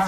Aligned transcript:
Yo 0.00 0.06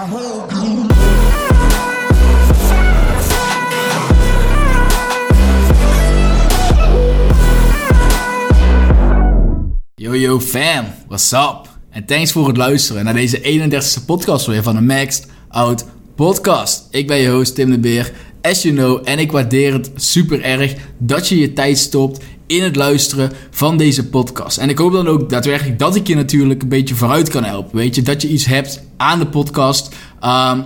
yo 10.15 10.41
fam, 10.41 10.87
what's 11.09 11.33
up? 11.33 11.69
En 11.91 12.05
thanks 12.05 12.33
voor 12.33 12.47
het 12.47 12.57
luisteren 12.57 13.05
naar 13.05 13.15
deze 13.15 13.41
31ste 13.41 14.05
podcast 14.07 14.47
weer 14.47 14.63
van 14.63 14.75
de 14.75 14.81
Maxed 14.81 15.27
Out 15.49 15.85
Podcast. 16.14 16.86
Ik 16.90 17.06
ben 17.06 17.16
je 17.16 17.29
host 17.29 17.54
Tim 17.54 17.70
de 17.70 17.79
Beer, 17.79 18.12
as 18.43 18.62
you 18.62 18.74
know, 18.74 19.00
en 19.04 19.18
ik 19.18 19.32
waardeer 19.32 19.72
het 19.72 19.90
super 19.95 20.43
erg 20.43 20.74
dat 20.98 21.29
je 21.29 21.38
je 21.38 21.52
tijd 21.52 21.79
stopt 21.79 22.24
in 22.56 22.62
het 22.62 22.76
luisteren 22.76 23.32
van 23.50 23.76
deze 23.76 24.08
podcast. 24.08 24.58
En 24.58 24.68
ik 24.68 24.78
hoop 24.78 24.92
dan 24.92 25.08
ook 25.08 25.30
daadwerkelijk 25.30 25.78
dat 25.78 25.96
ik 25.96 26.06
je 26.06 26.14
natuurlijk 26.14 26.62
een 26.62 26.68
beetje 26.68 26.94
vooruit 26.94 27.28
kan 27.28 27.44
helpen. 27.44 27.76
Weet 27.76 27.94
je, 27.94 28.02
dat 28.02 28.22
je 28.22 28.28
iets 28.28 28.44
hebt 28.44 28.82
aan 28.96 29.18
de 29.18 29.26
podcast. 29.26 29.94
Um, 30.22 30.64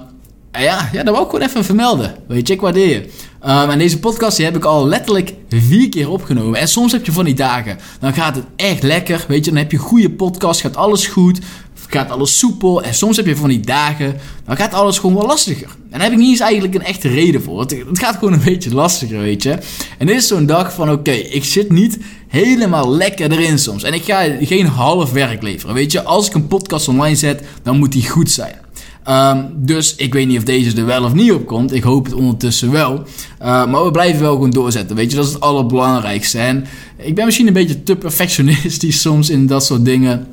ja, 0.53 0.89
ja, 0.93 1.03
dat 1.03 1.09
wou 1.09 1.23
ik 1.23 1.31
gewoon 1.31 1.47
even 1.47 1.65
vermelden. 1.65 2.15
Weet 2.29 2.49
je, 2.49 2.55
ik 2.55 2.61
waardeer 2.61 2.89
je. 2.89 3.11
Um, 3.47 3.71
en 3.71 3.79
deze 3.79 3.99
podcast 3.99 4.37
die 4.37 4.45
heb 4.45 4.57
ik 4.57 4.65
al 4.65 4.87
letterlijk 4.87 5.35
vier 5.49 5.89
keer 5.89 6.11
opgenomen. 6.11 6.61
En 6.61 6.69
soms 6.69 6.93
heb 6.93 7.07
je 7.07 7.13
van 7.13 7.25
die 7.25 7.35
dagen, 7.35 7.79
dan 8.01 8.15
gaat 8.15 8.35
het 8.35 8.45
echt 8.57 8.83
lekker. 8.83 9.25
Weet 9.29 9.45
je, 9.45 9.51
dan 9.51 9.61
heb 9.61 9.71
je 9.71 9.77
een 9.77 9.83
goede 9.83 10.11
podcast, 10.11 10.61
gaat 10.61 10.77
alles 10.77 11.07
goed, 11.07 11.41
gaat 11.89 12.11
alles 12.11 12.39
soepel. 12.39 12.83
En 12.83 12.95
soms 12.95 13.17
heb 13.17 13.27
je 13.27 13.37
van 13.37 13.49
die 13.49 13.61
dagen, 13.61 14.17
dan 14.45 14.57
gaat 14.57 14.75
alles 14.75 14.99
gewoon 14.99 15.17
wel 15.17 15.27
lastiger. 15.27 15.69
En 15.69 15.91
daar 15.91 16.03
heb 16.03 16.13
ik 16.13 16.19
niet 16.19 16.31
eens 16.31 16.41
eigenlijk 16.41 16.75
een 16.75 16.83
echte 16.83 17.09
reden 17.09 17.43
voor. 17.43 17.61
Het, 17.61 17.71
het 17.71 17.99
gaat 17.99 18.17
gewoon 18.17 18.33
een 18.33 18.45
beetje 18.45 18.75
lastiger, 18.75 19.21
weet 19.21 19.43
je. 19.43 19.59
En 19.99 20.07
dit 20.07 20.17
is 20.17 20.27
zo'n 20.27 20.47
dag 20.47 20.73
van, 20.73 20.91
oké, 20.91 21.11
ik 21.11 21.45
zit 21.45 21.73
niet 21.73 21.99
helemaal 22.29 22.91
lekker 22.91 23.31
erin 23.33 23.59
soms. 23.59 23.83
En 23.83 23.93
ik 23.93 24.05
ga 24.05 24.23
geen 24.41 24.67
half 24.67 25.13
werk 25.13 25.43
leveren, 25.43 25.75
weet 25.75 25.93
je. 25.93 26.03
Als 26.03 26.27
ik 26.27 26.35
een 26.35 26.47
podcast 26.47 26.89
online 26.89 27.17
zet, 27.17 27.43
dan 27.63 27.79
moet 27.79 27.93
die 27.93 28.09
goed 28.09 28.31
zijn. 28.31 28.66
Um, 29.09 29.53
dus 29.55 29.95
ik 29.97 30.15
weet 30.15 30.27
niet 30.27 30.39
of 30.39 30.45
deze 30.45 30.77
er 30.77 30.87
wel 30.87 31.05
of 31.05 31.15
niet 31.15 31.33
op 31.33 31.47
komt. 31.47 31.73
Ik 31.73 31.83
hoop 31.83 32.05
het 32.05 32.15
ondertussen 32.15 32.71
wel. 32.71 33.03
Uh, 33.43 33.67
maar 33.67 33.85
we 33.85 33.91
blijven 33.91 34.21
wel 34.21 34.33
gewoon 34.33 34.51
doorzetten. 34.51 34.97
Weet 34.97 35.11
je, 35.11 35.17
dat 35.17 35.27
is 35.27 35.33
het 35.33 35.43
allerbelangrijkste. 35.43 36.39
En 36.39 36.65
ik 36.97 37.15
ben 37.15 37.25
misschien 37.25 37.47
een 37.47 37.53
beetje 37.53 37.83
te 37.83 37.97
perfectionistisch 37.97 39.01
soms 39.07 39.31
in 39.31 39.47
dat 39.47 39.65
soort 39.65 39.85
dingen. 39.85 40.27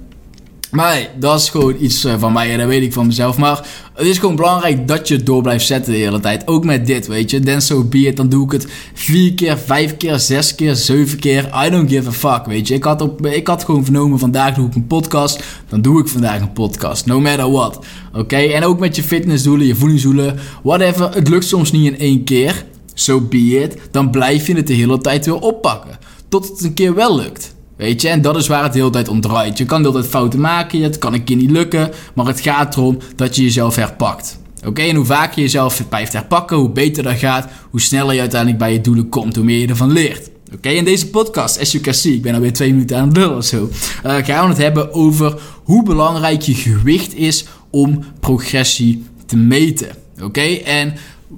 Maar 0.73 1.09
dat 1.19 1.39
is 1.39 1.49
gewoon 1.49 1.75
iets 1.79 2.03
eh, 2.03 2.13
van 2.17 2.33
mij 2.33 2.51
en 2.51 2.57
dat 2.57 2.67
weet 2.67 2.83
ik 2.83 2.93
van 2.93 3.07
mezelf. 3.07 3.37
Maar 3.37 3.67
het 3.93 4.07
is 4.07 4.17
gewoon 4.17 4.35
belangrijk 4.35 4.87
dat 4.87 5.07
je 5.07 5.15
het 5.15 5.25
door 5.25 5.41
blijft 5.41 5.65
zetten 5.65 5.93
de 5.93 5.99
hele 5.99 6.19
tijd. 6.19 6.47
Ook 6.47 6.65
met 6.65 6.85
dit, 6.85 7.07
weet 7.07 7.31
je. 7.31 7.55
So 7.59 7.83
be 7.83 7.97
it. 7.97 8.17
Dan 8.17 8.29
doe 8.29 8.45
ik 8.45 8.51
het 8.51 8.67
vier 8.93 9.33
keer, 9.33 9.57
vijf 9.57 9.97
keer, 9.97 10.19
zes 10.19 10.55
keer, 10.55 10.75
zeven 10.75 11.19
keer. 11.19 11.49
I 11.65 11.69
don't 11.69 11.89
give 11.89 12.07
a 12.07 12.11
fuck, 12.11 12.45
weet 12.45 12.67
je. 12.67 12.73
Ik 12.73 12.83
had, 12.83 13.01
op, 13.01 13.25
ik 13.25 13.47
had 13.47 13.63
gewoon 13.63 13.83
vernomen, 13.83 14.19
vandaag 14.19 14.55
doe 14.55 14.67
ik 14.67 14.75
een 14.75 14.87
podcast. 14.87 15.43
Dan 15.69 15.81
doe 15.81 15.99
ik 15.99 16.07
vandaag 16.07 16.41
een 16.41 16.53
podcast. 16.53 17.05
No 17.05 17.19
matter 17.19 17.51
what. 17.51 17.85
Oké? 18.13 18.37
En 18.37 18.63
ook 18.63 18.79
met 18.79 18.95
je 18.95 19.03
fitnessdoelen, 19.03 19.67
je 19.67 19.75
voedingsdoelen. 19.75 20.39
Whatever. 20.63 21.13
Het 21.13 21.29
lukt 21.29 21.45
soms 21.45 21.71
niet 21.71 21.85
in 21.85 21.99
één 21.99 22.23
keer. 22.23 22.65
So 22.93 23.21
be 23.21 23.61
it. 23.61 23.77
Dan 23.91 24.11
blijf 24.11 24.47
je 24.47 24.55
het 24.55 24.67
de 24.67 24.73
hele 24.73 24.97
tijd 24.97 25.25
weer 25.25 25.39
oppakken. 25.39 25.97
Tot 26.29 26.49
het 26.49 26.63
een 26.63 26.73
keer 26.73 26.95
wel 26.95 27.15
lukt. 27.15 27.52
Weet 27.77 28.01
je, 28.01 28.09
en 28.09 28.21
dat 28.21 28.35
is 28.35 28.47
waar 28.47 28.63
het 28.63 28.73
de 28.73 28.79
hele 28.79 28.91
tijd 28.91 29.07
om 29.07 29.21
draait. 29.21 29.57
Je 29.57 29.65
kan 29.65 29.81
de 29.81 29.87
hele 29.87 29.99
tijd 29.99 30.11
fouten 30.11 30.39
maken, 30.39 30.81
het 30.81 30.97
kan 30.97 31.13
een 31.13 31.23
keer 31.23 31.35
niet 31.35 31.51
lukken, 31.51 31.91
maar 32.15 32.25
het 32.25 32.39
gaat 32.39 32.75
erom 32.75 32.97
dat 33.15 33.35
je 33.35 33.41
jezelf 33.43 33.75
herpakt. 33.75 34.39
Oké, 34.65 34.81
en 34.81 34.95
hoe 34.95 35.05
vaker 35.05 35.35
je 35.35 35.41
jezelf 35.41 35.87
blijft 35.89 36.13
herpakken, 36.13 36.57
hoe 36.57 36.69
beter 36.69 37.03
dat 37.03 37.17
gaat, 37.17 37.47
hoe 37.69 37.81
sneller 37.81 38.13
je 38.13 38.19
uiteindelijk 38.19 38.59
bij 38.59 38.73
je 38.73 38.81
doelen 38.81 39.09
komt, 39.09 39.35
hoe 39.35 39.45
meer 39.45 39.59
je 39.59 39.67
ervan 39.67 39.91
leert. 39.91 40.29
Oké, 40.53 40.69
in 40.69 40.85
deze 40.85 41.09
podcast, 41.09 41.59
as 41.59 41.71
you 41.71 41.83
can 41.83 41.93
see, 41.93 42.13
ik 42.13 42.21
ben 42.21 42.33
alweer 42.33 42.53
twee 42.53 42.71
minuten 42.71 42.97
aan 42.97 43.07
het 43.07 43.17
lullen 43.17 43.37
of 43.37 43.45
zo, 43.45 43.69
uh, 44.05 44.15
gaan 44.15 44.43
we 44.43 44.49
het 44.49 44.57
hebben 44.57 44.93
over 44.93 45.41
hoe 45.63 45.83
belangrijk 45.83 46.41
je 46.41 46.53
gewicht 46.53 47.15
is 47.15 47.45
om 47.69 48.03
progressie 48.19 49.03
te 49.25 49.37
meten. 49.37 49.87
Oké, 50.21 50.41
en 50.65 50.93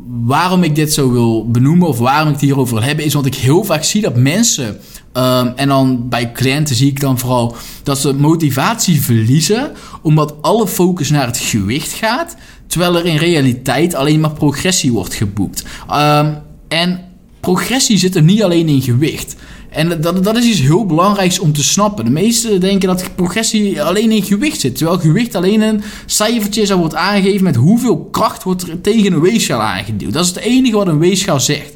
waarom 0.07 0.63
ik 0.63 0.75
dit 0.75 0.93
zo 0.93 1.11
wil 1.11 1.51
benoemen 1.51 1.87
of 1.87 1.97
waarom 1.97 2.27
ik 2.27 2.33
het 2.33 2.43
hierover 2.43 2.73
wil 2.73 2.83
hebben, 2.83 3.05
is 3.05 3.13
want 3.13 3.25
ik 3.25 3.35
heel 3.35 3.63
vaak 3.63 3.83
zie 3.83 4.01
dat 4.01 4.15
mensen 4.15 4.77
Um, 5.17 5.53
en 5.55 5.67
dan 5.67 6.09
bij 6.09 6.31
cliënten 6.31 6.75
zie 6.75 6.89
ik 6.89 6.99
dan 6.99 7.19
vooral 7.19 7.55
dat 7.83 7.99
ze 7.99 8.13
motivatie 8.13 9.01
verliezen, 9.01 9.71
omdat 10.01 10.35
alle 10.41 10.67
focus 10.67 11.09
naar 11.09 11.25
het 11.25 11.37
gewicht 11.37 11.91
gaat, 11.93 12.35
terwijl 12.67 12.95
er 12.97 13.05
in 13.05 13.17
realiteit 13.17 13.93
alleen 13.95 14.19
maar 14.19 14.31
progressie 14.31 14.91
wordt 14.91 15.13
geboekt. 15.13 15.63
Um, 15.91 16.37
en 16.67 16.99
progressie 17.39 17.97
zit 17.97 18.15
er 18.15 18.21
niet 18.21 18.43
alleen 18.43 18.67
in 18.67 18.81
gewicht. 18.81 19.35
En 19.75 20.01
dat, 20.01 20.23
dat 20.23 20.37
is 20.37 20.45
iets 20.45 20.59
heel 20.59 20.85
belangrijks 20.85 21.39
om 21.39 21.53
te 21.53 21.63
snappen. 21.63 22.05
De 22.05 22.11
meesten 22.11 22.59
denken 22.59 22.87
dat 22.87 23.15
progressie 23.15 23.83
alleen 23.83 24.11
in 24.11 24.23
gewicht 24.23 24.59
zit. 24.59 24.75
Terwijl 24.75 24.99
gewicht 24.99 25.35
alleen 25.35 25.61
een 25.61 25.81
cijfertje 26.05 26.65
zou 26.65 26.79
wordt 26.79 26.95
aangegeven 26.95 27.43
met 27.43 27.55
hoeveel 27.55 27.97
kracht 27.97 28.43
wordt 28.43 28.67
er 28.67 28.81
tegen 28.81 29.13
een 29.13 29.21
weegschaal 29.21 29.61
aangeduwd. 29.61 30.13
Dat 30.13 30.23
is 30.23 30.29
het 30.29 30.37
enige 30.37 30.75
wat 30.75 30.87
een 30.87 30.99
weegschaal 30.99 31.39
zegt. 31.39 31.73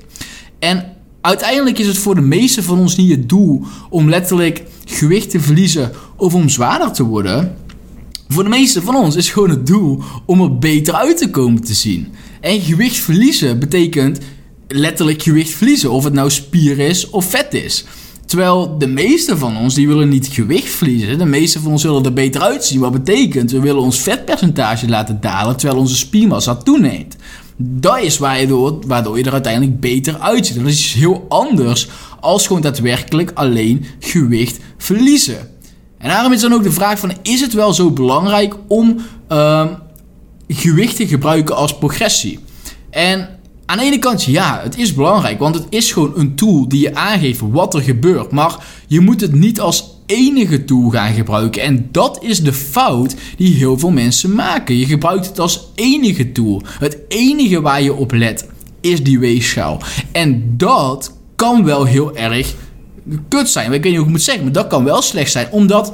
En 0.60 0.86
uiteindelijk 1.22 1.80
is 1.80 1.88
het 1.88 1.98
voor 1.98 2.16
de 2.16 2.22
meeste 2.22 2.64
van 2.64 2.80
ons 2.80 2.96
niet 2.96 3.12
het 3.12 3.30
doel 3.30 3.64
om 3.90 4.10
letterlijk 4.10 4.64
gewicht 4.86 5.30
te 5.30 5.40
verliezen 5.40 5.92
of 6.16 6.34
om 6.34 6.50
zwaarder 6.50 6.92
te 6.92 7.04
worden. 7.04 7.56
Voor 8.28 8.44
de 8.44 8.50
meeste 8.50 8.82
van 8.82 8.96
ons 8.96 9.16
is 9.16 9.30
gewoon 9.30 9.50
het 9.50 9.68
doel 9.68 10.02
om 10.26 10.42
er 10.42 10.58
beter 10.58 10.94
uit 10.94 11.18
te 11.18 11.30
komen 11.30 11.62
te 11.62 11.74
zien. 11.74 12.08
En 12.42 12.62
gewicht 12.62 12.98
verliezen 12.98 13.60
betekent 13.60 14.20
letterlijk 14.70 15.22
gewicht 15.22 15.52
verliezen, 15.52 15.92
of 15.92 16.04
het 16.04 16.14
nou 16.14 16.30
spier 16.30 16.80
is 16.80 17.10
of 17.10 17.26
vet 17.26 17.54
is. 17.54 17.86
Terwijl 18.26 18.78
de 18.78 18.88
meeste 18.88 19.38
van 19.38 19.58
ons 19.58 19.74
die 19.74 19.88
willen 19.88 20.10
niet 20.10 20.28
gewicht 20.28 20.70
verliezen. 20.70 21.18
De 21.18 21.26
meeste 21.26 21.60
van 21.60 21.72
ons 21.72 21.84
willen 21.84 22.06
er 22.06 22.14
beter 22.14 22.42
uitzien. 22.42 22.80
Wat 22.80 22.92
betekent, 22.92 23.52
we 23.52 23.60
willen 23.60 23.82
ons 23.82 24.00
vetpercentage 24.00 24.90
laten 24.90 25.22
dalen 25.22 25.58
terwijl 25.58 25.80
onze 25.80 25.96
spiermassa 25.96 26.56
toeneemt. 26.56 27.16
Dat 27.58 28.00
is 28.00 28.18
waardoor, 28.18 28.80
waardoor 28.88 29.18
je 29.18 29.24
er 29.24 29.34
uiteindelijk 29.34 29.80
beter 29.80 30.20
uitziet. 30.20 30.56
Dat 30.56 30.66
is 30.66 30.74
iets 30.74 30.94
heel 30.94 31.26
anders 31.30 31.88
als 32.20 32.48
gewoon 32.48 32.62
daadwerkelijk 32.62 33.32
alleen 33.34 33.86
gewicht 34.00 34.60
verliezen. 34.78 35.50
En 35.98 36.10
daarom 36.10 36.34
is 36.34 36.42
dan 36.42 36.54
ook 36.54 36.64
de 36.64 36.72
vraag 36.72 37.00
van, 37.00 37.14
is 37.22 37.42
het 37.42 37.54
wel 37.54 37.74
zo 37.74 37.92
belangrijk 37.92 38.56
om 38.68 38.98
uh, 39.32 39.66
gewicht 40.48 40.96
te 40.96 41.08
gebruiken 41.08 41.56
als 41.56 41.78
progressie? 41.78 42.40
En 42.90 43.39
aan 43.70 43.78
de 43.78 43.84
ene 43.84 44.00
kant 44.00 44.24
ja, 44.24 44.60
het 44.64 44.78
is 44.78 44.94
belangrijk, 44.94 45.40
want 45.40 45.56
het 45.56 45.66
is 45.70 45.92
gewoon 45.92 46.14
een 46.16 46.36
tool 46.36 46.68
die 46.68 46.82
je 46.82 46.96
aangeeft 46.96 47.40
wat 47.40 47.74
er 47.74 47.82
gebeurt. 47.82 48.32
Maar 48.32 48.56
je 48.88 49.00
moet 49.00 49.22
het 49.22 49.34
niet 49.34 49.60
als 49.60 49.96
enige 50.06 50.66
tool 50.66 50.90
gaan 50.90 51.14
gebruiken. 51.14 51.62
En 51.62 51.88
dat 51.92 52.24
is 52.24 52.44
de 52.44 52.54
fout 52.54 53.16
die 53.38 53.56
heel 53.56 53.80
veel 53.80 53.90
mensen 53.90 54.36
maken. 54.36 54.78
Je 54.78 54.86
gebruikt 54.86 55.26
het 55.26 55.40
als 55.40 55.68
enige 55.76 56.32
tool. 56.32 56.62
Het 56.80 56.98
enige 57.08 57.62
waar 57.62 57.82
je 57.82 57.94
op 57.94 58.12
let 58.12 58.48
is 58.82 59.04
die 59.04 59.20
weegschaal. 59.20 59.82
En 60.12 60.54
dat 60.58 61.14
kan 61.36 61.64
wel 61.64 61.86
heel 61.86 62.16
erg 62.16 62.56
kut 63.28 63.50
zijn. 63.50 63.66
Ik 63.66 63.72
weet 63.72 63.84
niet 63.84 63.96
hoe 63.96 64.06
ik 64.06 64.12
moet 64.12 64.22
zeggen, 64.22 64.44
maar 64.44 64.54
dat 64.54 64.68
kan 64.68 64.84
wel 64.84 65.02
slecht 65.02 65.32
zijn. 65.32 65.48
Omdat 65.52 65.94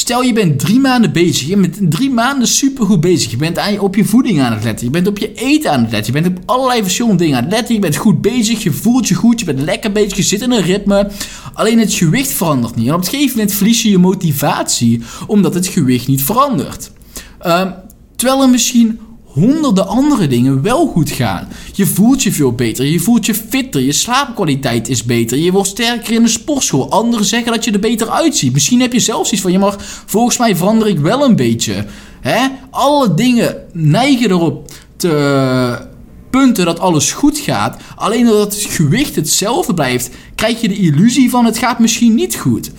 Stel 0.00 0.22
je 0.22 0.32
bent 0.32 0.58
drie 0.58 0.80
maanden 0.80 1.12
bezig. 1.12 1.48
Je 1.48 1.56
bent 1.56 1.78
drie 1.90 2.10
maanden 2.10 2.48
supergoed 2.48 3.00
bezig. 3.00 3.30
Je 3.30 3.36
bent 3.36 3.58
aan 3.58 3.72
je, 3.72 3.82
op 3.82 3.94
je 3.94 4.04
voeding 4.04 4.40
aan 4.40 4.52
het 4.52 4.64
letten. 4.64 4.86
Je 4.86 4.92
bent 4.92 5.06
op 5.06 5.18
je 5.18 5.34
eten 5.34 5.70
aan 5.70 5.82
het 5.82 5.92
letten. 5.92 6.14
Je 6.14 6.20
bent 6.20 6.38
op 6.38 6.42
allerlei 6.46 6.82
verschillende 6.82 7.16
dingen 7.16 7.36
aan 7.36 7.42
het 7.42 7.52
letten. 7.52 7.74
Je 7.74 7.80
bent 7.80 7.96
goed 7.96 8.20
bezig. 8.20 8.62
Je 8.62 8.72
voelt 8.72 9.08
je 9.08 9.14
goed. 9.14 9.40
Je 9.40 9.46
bent 9.46 9.60
lekker 9.60 9.92
bezig. 9.92 10.16
Je 10.16 10.22
zit 10.22 10.40
in 10.40 10.50
een 10.50 10.62
ritme. 10.62 11.10
Alleen 11.54 11.78
het 11.78 11.92
gewicht 11.92 12.32
verandert 12.32 12.76
niet. 12.76 12.86
En 12.86 12.94
op 12.94 13.00
een 13.00 13.06
gegeven 13.06 13.36
moment 13.36 13.54
verlies 13.54 13.82
je 13.82 13.90
je 13.90 13.98
motivatie. 13.98 15.02
Omdat 15.26 15.54
het 15.54 15.66
gewicht 15.66 16.06
niet 16.06 16.22
verandert. 16.22 16.90
Uh, 17.46 17.70
terwijl 18.16 18.42
er 18.42 18.50
misschien 18.50 19.00
honderden 19.32 19.86
andere 19.86 20.26
dingen 20.26 20.62
wel 20.62 20.86
goed 20.86 21.10
gaan. 21.10 21.48
Je 21.72 21.86
voelt 21.86 22.22
je 22.22 22.32
veel 22.32 22.52
beter, 22.52 22.84
je 22.84 23.00
voelt 23.00 23.26
je 23.26 23.34
fitter, 23.34 23.80
je 23.80 23.92
slaapkwaliteit 23.92 24.88
is 24.88 25.04
beter, 25.04 25.38
je 25.38 25.52
wordt 25.52 25.68
sterker 25.68 26.12
in 26.12 26.22
de 26.22 26.28
sportschool. 26.28 26.90
Anderen 26.90 27.24
zeggen 27.24 27.52
dat 27.52 27.64
je 27.64 27.72
er 27.72 27.80
beter 27.80 28.10
uitziet. 28.10 28.52
Misschien 28.52 28.80
heb 28.80 28.92
je 28.92 29.00
zelfs 29.00 29.32
iets 29.32 29.42
van, 29.42 29.52
ja 29.52 29.58
maar 29.58 29.74
volgens 30.06 30.38
mij 30.38 30.56
verander 30.56 30.88
ik 30.88 30.98
wel 30.98 31.24
een 31.24 31.36
beetje. 31.36 31.86
Hè? 32.20 32.48
Alle 32.70 33.14
dingen 33.14 33.56
neigen 33.72 34.30
erop 34.30 34.70
te 34.96 35.88
punten 36.30 36.64
dat 36.64 36.80
alles 36.80 37.12
goed 37.12 37.38
gaat. 37.38 37.82
Alleen 37.96 38.24
doordat 38.24 38.54
het 38.54 38.62
gewicht 38.62 39.16
hetzelfde 39.16 39.74
blijft, 39.74 40.10
krijg 40.34 40.60
je 40.60 40.68
de 40.68 40.78
illusie 40.78 41.30
van 41.30 41.44
het 41.44 41.58
gaat 41.58 41.78
misschien 41.78 42.14
niet 42.14 42.36
goed. 42.36 42.70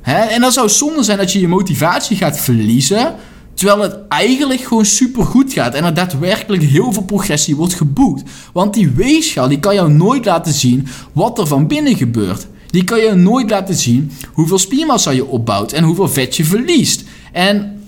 Hè? 0.00 0.18
En 0.18 0.40
dat 0.40 0.52
zou 0.52 0.68
zonde 0.68 1.02
zijn 1.02 1.18
dat 1.18 1.32
je 1.32 1.40
je 1.40 1.48
motivatie 1.48 2.16
gaat 2.16 2.40
verliezen 2.40 3.14
Terwijl 3.54 3.80
het 3.80 3.96
eigenlijk 4.08 4.60
gewoon 4.60 4.84
super 4.84 5.24
goed 5.24 5.52
gaat 5.52 5.74
en 5.74 5.84
er 5.84 5.94
daadwerkelijk 5.94 6.62
heel 6.62 6.92
veel 6.92 7.02
progressie 7.02 7.56
wordt 7.56 7.74
geboekt. 7.74 8.22
Want 8.52 8.74
die 8.74 8.90
weegschaal 8.90 9.48
die 9.48 9.60
kan 9.60 9.74
jou 9.74 9.92
nooit 9.92 10.24
laten 10.24 10.52
zien 10.52 10.86
wat 11.12 11.38
er 11.38 11.46
van 11.46 11.66
binnen 11.66 11.96
gebeurt. 11.96 12.46
Die 12.66 12.84
kan 12.84 12.98
je 12.98 13.14
nooit 13.14 13.50
laten 13.50 13.74
zien 13.74 14.12
hoeveel 14.32 14.58
spiermassa 14.58 15.10
je 15.10 15.26
opbouwt 15.26 15.72
en 15.72 15.84
hoeveel 15.84 16.08
vet 16.08 16.36
je 16.36 16.44
verliest. 16.44 17.04
En 17.32 17.82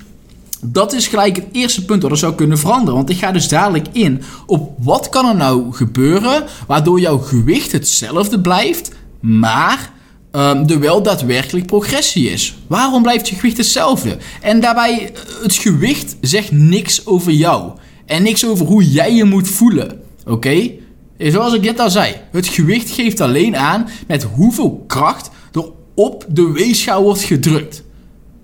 dat 0.60 0.92
is 0.92 1.06
gelijk 1.06 1.36
het 1.36 1.46
eerste 1.52 1.84
punt 1.84 2.02
dat 2.02 2.10
er 2.10 2.16
zou 2.16 2.34
kunnen 2.34 2.58
veranderen. 2.58 2.94
Want 2.94 3.10
ik 3.10 3.18
ga 3.18 3.32
dus 3.32 3.48
dadelijk 3.48 3.86
in 3.92 4.22
op 4.46 4.72
wat 4.78 5.08
kan 5.08 5.26
er 5.26 5.36
nou 5.36 5.72
gebeuren 5.72 6.44
waardoor 6.66 7.00
jouw 7.00 7.18
gewicht 7.18 7.72
hetzelfde 7.72 8.40
blijft, 8.40 8.90
maar 9.20 9.92
um, 10.32 10.68
er 10.68 10.80
wel 10.80 11.02
daadwerkelijk 11.02 11.66
progressie 11.66 12.30
is. 12.30 12.56
Waarom 12.66 13.02
blijft 13.02 13.28
je 13.28 13.34
gewicht 13.34 13.56
hetzelfde? 13.56 14.16
En 14.40 14.60
daarbij, 14.60 15.12
eh, 15.14 15.20
het 15.42 15.54
gewicht 15.54 16.16
zegt 16.20 16.52
niks 16.52 17.06
over 17.06 17.32
jou. 17.32 17.72
En 18.06 18.22
niks 18.22 18.46
over 18.46 18.66
hoe 18.66 18.90
jij 18.90 19.14
je 19.14 19.24
moet 19.24 19.48
voelen. 19.48 20.00
Oké? 20.26 20.70
Zoals 21.18 21.52
ik 21.52 21.62
net 21.62 21.80
al 21.80 21.90
zei, 21.90 22.14
het 22.32 22.46
gewicht 22.46 22.90
geeft 22.90 23.20
alleen 23.20 23.56
aan 23.56 23.88
met 24.06 24.22
hoeveel 24.22 24.84
kracht 24.86 25.30
er 25.52 25.64
op 25.94 26.24
de 26.28 26.52
weegschaal 26.52 27.02
wordt 27.02 27.22
gedrukt. 27.22 27.82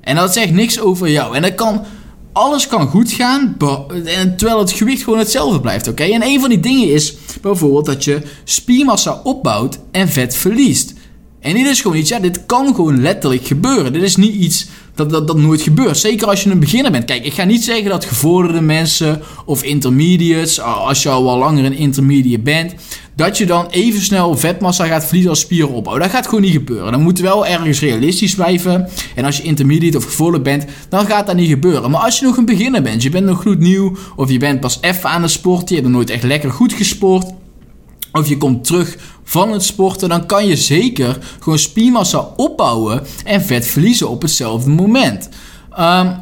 En 0.00 0.16
dat 0.16 0.32
zegt 0.32 0.52
niks 0.52 0.80
over 0.80 1.10
jou. 1.10 1.36
En 1.36 1.42
dat 1.42 1.54
kan, 1.54 1.84
alles 2.32 2.66
kan 2.66 2.88
goed 2.88 3.12
gaan, 3.12 3.56
terwijl 4.36 4.58
het 4.58 4.72
gewicht 4.72 5.02
gewoon 5.02 5.18
hetzelfde 5.18 5.60
blijft. 5.60 5.88
Oké? 5.88 6.02
En 6.02 6.22
een 6.22 6.40
van 6.40 6.48
die 6.48 6.60
dingen 6.60 6.88
is 6.88 7.14
bijvoorbeeld 7.40 7.86
dat 7.86 8.04
je 8.04 8.22
spiermassa 8.44 9.20
opbouwt 9.24 9.78
en 9.90 10.08
vet 10.08 10.36
verliest. 10.36 10.94
En 11.42 11.54
dit 11.54 11.66
is 11.66 11.80
gewoon 11.80 11.96
iets, 11.96 12.08
ja, 12.08 12.18
dit 12.18 12.46
kan 12.46 12.74
gewoon 12.74 13.00
letterlijk 13.00 13.46
gebeuren. 13.46 13.92
Dit 13.92 14.02
is 14.02 14.16
niet 14.16 14.34
iets 14.34 14.66
dat, 14.94 15.10
dat, 15.10 15.26
dat 15.26 15.36
nooit 15.36 15.62
gebeurt. 15.62 15.98
Zeker 15.98 16.26
als 16.26 16.42
je 16.42 16.50
een 16.50 16.60
beginner 16.60 16.90
bent. 16.90 17.04
Kijk, 17.04 17.24
ik 17.24 17.32
ga 17.32 17.44
niet 17.44 17.64
zeggen 17.64 17.90
dat 17.90 18.04
gevorderde 18.04 18.60
mensen 18.60 19.20
of 19.44 19.62
intermediates, 19.62 20.60
als 20.60 21.02
je 21.02 21.08
al 21.08 21.24
wel 21.24 21.38
langer 21.38 21.64
een 21.64 21.76
intermediate 21.76 22.42
bent, 22.42 22.74
dat 23.16 23.38
je 23.38 23.46
dan 23.46 23.66
even 23.70 24.00
snel 24.00 24.36
vetmassa 24.36 24.86
gaat 24.86 25.04
verliezen 25.04 25.30
als 25.30 25.40
spieren 25.40 25.70
opbouwen. 25.70 26.02
Dat 26.02 26.12
gaat 26.12 26.26
gewoon 26.26 26.40
niet 26.40 26.52
gebeuren. 26.52 26.92
Dan 26.92 27.02
moet 27.02 27.20
wel 27.20 27.46
ergens 27.46 27.80
realistisch 27.80 28.34
blijven. 28.34 28.88
En 29.14 29.24
als 29.24 29.36
je 29.36 29.42
intermediate 29.42 29.96
of 29.96 30.04
gevorderd 30.04 30.42
bent, 30.42 30.64
dan 30.88 31.06
gaat 31.06 31.26
dat 31.26 31.36
niet 31.36 31.48
gebeuren. 31.48 31.90
Maar 31.90 32.00
als 32.00 32.18
je 32.18 32.24
nog 32.24 32.36
een 32.36 32.44
beginner 32.44 32.82
bent, 32.82 33.02
je 33.02 33.10
bent 33.10 33.26
nog 33.26 33.40
gloednieuw, 33.40 33.96
of 34.16 34.30
je 34.30 34.38
bent 34.38 34.60
pas 34.60 34.78
even 34.80 35.10
aan 35.10 35.22
het 35.22 35.30
sporten, 35.30 35.68
je 35.68 35.74
hebt 35.74 35.86
nog 35.86 35.96
nooit 35.96 36.10
echt 36.10 36.22
lekker 36.22 36.50
goed 36.50 36.72
gesport 36.72 37.26
of 38.12 38.28
je 38.28 38.36
komt 38.36 38.64
terug 38.64 38.96
van 39.32 39.52
het 39.52 39.62
sporten, 39.62 40.08
dan 40.08 40.26
kan 40.26 40.46
je 40.46 40.56
zeker 40.56 41.18
gewoon 41.40 41.58
spiermassa 41.58 42.28
opbouwen 42.36 43.02
en 43.24 43.42
vet 43.42 43.66
verliezen 43.66 44.08
op 44.08 44.22
hetzelfde 44.22 44.70
moment. 44.70 45.28
Um, 45.70 45.78
ehm, 45.78 46.16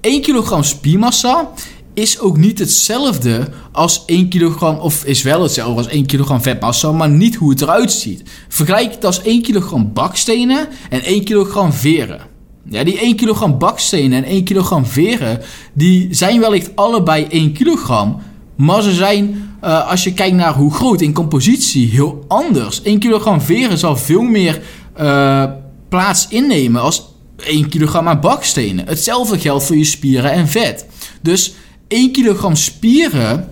1 0.00 0.22
kilogram 0.22 0.62
spiermassa 0.62 1.50
is 1.94 2.18
ook 2.20 2.36
niet 2.36 2.58
hetzelfde 2.58 3.48
als 3.72 4.02
1 4.06 4.28
kilogram, 4.28 4.78
of 4.78 5.04
is 5.04 5.22
wel 5.22 5.42
hetzelfde 5.42 5.76
als 5.76 5.92
1 5.92 6.06
kilogram 6.06 6.42
vetmassa, 6.42 6.92
maar 6.92 7.10
niet 7.10 7.34
hoe 7.34 7.50
het 7.50 7.60
eruit 7.60 7.92
ziet. 7.92 8.22
Vergelijk 8.48 8.94
het 8.94 9.04
als 9.04 9.22
1 9.22 9.42
kilogram 9.42 9.92
bakstenen 9.92 10.68
en 10.90 11.02
1 11.02 11.24
kilogram 11.24 11.72
veren. 11.72 12.20
Ja, 12.68 12.84
die 12.84 12.98
1 12.98 13.16
kilogram 13.16 13.58
bakstenen 13.58 14.24
en 14.24 14.30
1 14.30 14.44
kilogram 14.44 14.86
veren, 14.86 15.40
die 15.72 16.08
zijn 16.10 16.40
wellicht 16.40 16.76
allebei 16.76 17.26
1 17.28 17.52
kilogram, 17.52 18.22
maar 18.56 18.82
ze 18.82 18.92
zijn, 18.92 19.43
uh, 19.64 19.90
als 19.90 20.04
je 20.04 20.12
kijkt 20.12 20.36
naar 20.36 20.54
hoe 20.54 20.74
groot 20.74 21.00
in 21.00 21.12
compositie, 21.12 21.90
heel 21.90 22.24
anders. 22.28 22.82
1 22.82 22.98
kilogram 22.98 23.40
veren 23.40 23.78
zal 23.78 23.96
veel 23.96 24.22
meer 24.22 24.62
uh, 25.00 25.44
plaats 25.88 26.28
innemen 26.28 26.82
als 26.82 27.02
1 27.36 27.68
kilogram 27.68 28.08
aan 28.08 28.20
bakstenen. 28.20 28.86
Hetzelfde 28.86 29.38
geldt 29.38 29.64
voor 29.64 29.76
je 29.76 29.84
spieren 29.84 30.32
en 30.32 30.48
vet. 30.48 30.86
Dus 31.22 31.54
1 31.88 32.12
kilogram 32.12 32.56
spieren 32.56 33.48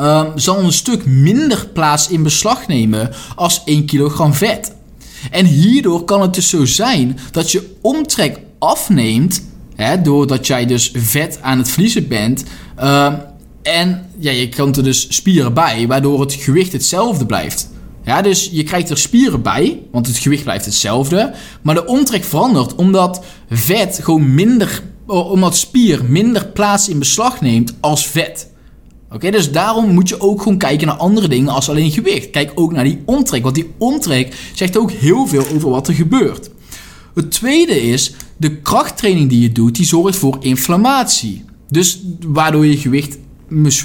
uh, 0.00 0.24
zal 0.34 0.58
een 0.58 0.72
stuk 0.72 1.06
minder 1.06 1.68
plaats 1.72 2.08
in 2.08 2.22
beslag 2.22 2.66
nemen 2.66 3.10
als 3.36 3.62
1 3.64 3.84
kilogram 3.84 4.34
vet. 4.34 4.74
En 5.30 5.46
hierdoor 5.46 6.04
kan 6.04 6.20
het 6.22 6.34
dus 6.34 6.48
zo 6.48 6.64
zijn 6.64 7.18
dat 7.30 7.52
je 7.52 7.76
omtrek 7.80 8.40
afneemt, 8.58 9.42
hè, 9.74 10.02
doordat 10.02 10.46
jij 10.46 10.66
dus 10.66 10.92
vet 10.94 11.38
aan 11.42 11.58
het 11.58 11.70
verliezen 11.70 12.08
bent. 12.08 12.44
Uh, 12.78 13.12
en 13.70 14.06
ja, 14.18 14.30
je 14.30 14.48
krijgt 14.48 14.76
er 14.76 14.82
dus 14.82 15.06
spieren 15.08 15.54
bij, 15.54 15.86
waardoor 15.86 16.20
het 16.20 16.32
gewicht 16.32 16.72
hetzelfde 16.72 17.26
blijft. 17.26 17.70
Ja, 18.04 18.22
dus 18.22 18.48
je 18.52 18.62
krijgt 18.62 18.90
er 18.90 18.98
spieren 18.98 19.42
bij, 19.42 19.80
want 19.92 20.06
het 20.06 20.18
gewicht 20.18 20.42
blijft 20.42 20.64
hetzelfde. 20.64 21.34
Maar 21.62 21.74
de 21.74 21.86
omtrek 21.86 22.24
verandert 22.24 22.74
omdat 22.74 23.24
vet 23.50 23.98
gewoon 24.02 24.34
minder, 24.34 24.82
omdat 25.06 25.56
spier 25.56 26.04
minder 26.04 26.46
plaats 26.46 26.88
in 26.88 26.98
beslag 26.98 27.40
neemt 27.40 27.74
als 27.80 28.06
vet. 28.06 28.50
Oké, 29.12 29.30
dus 29.30 29.52
daarom 29.52 29.94
moet 29.94 30.08
je 30.08 30.20
ook 30.20 30.42
gewoon 30.42 30.58
kijken 30.58 30.86
naar 30.86 30.96
andere 30.96 31.28
dingen 31.28 31.52
als 31.52 31.68
alleen 31.68 31.90
gewicht. 31.90 32.30
Kijk 32.30 32.52
ook 32.54 32.72
naar 32.72 32.84
die 32.84 33.02
omtrek, 33.04 33.42
want 33.42 33.54
die 33.54 33.70
omtrek 33.78 34.50
zegt 34.54 34.76
ook 34.76 34.90
heel 34.90 35.26
veel 35.26 35.44
over 35.54 35.70
wat 35.70 35.88
er 35.88 35.94
gebeurt. 35.94 36.50
Het 37.14 37.30
tweede 37.30 37.82
is, 37.82 38.12
de 38.36 38.56
krachttraining 38.56 39.28
die 39.28 39.40
je 39.40 39.52
doet, 39.52 39.74
die 39.74 39.86
zorgt 39.86 40.16
voor 40.16 40.36
inflammatie. 40.40 41.44
Dus 41.68 42.00
waardoor 42.26 42.66
je 42.66 42.76
gewicht 42.76 43.18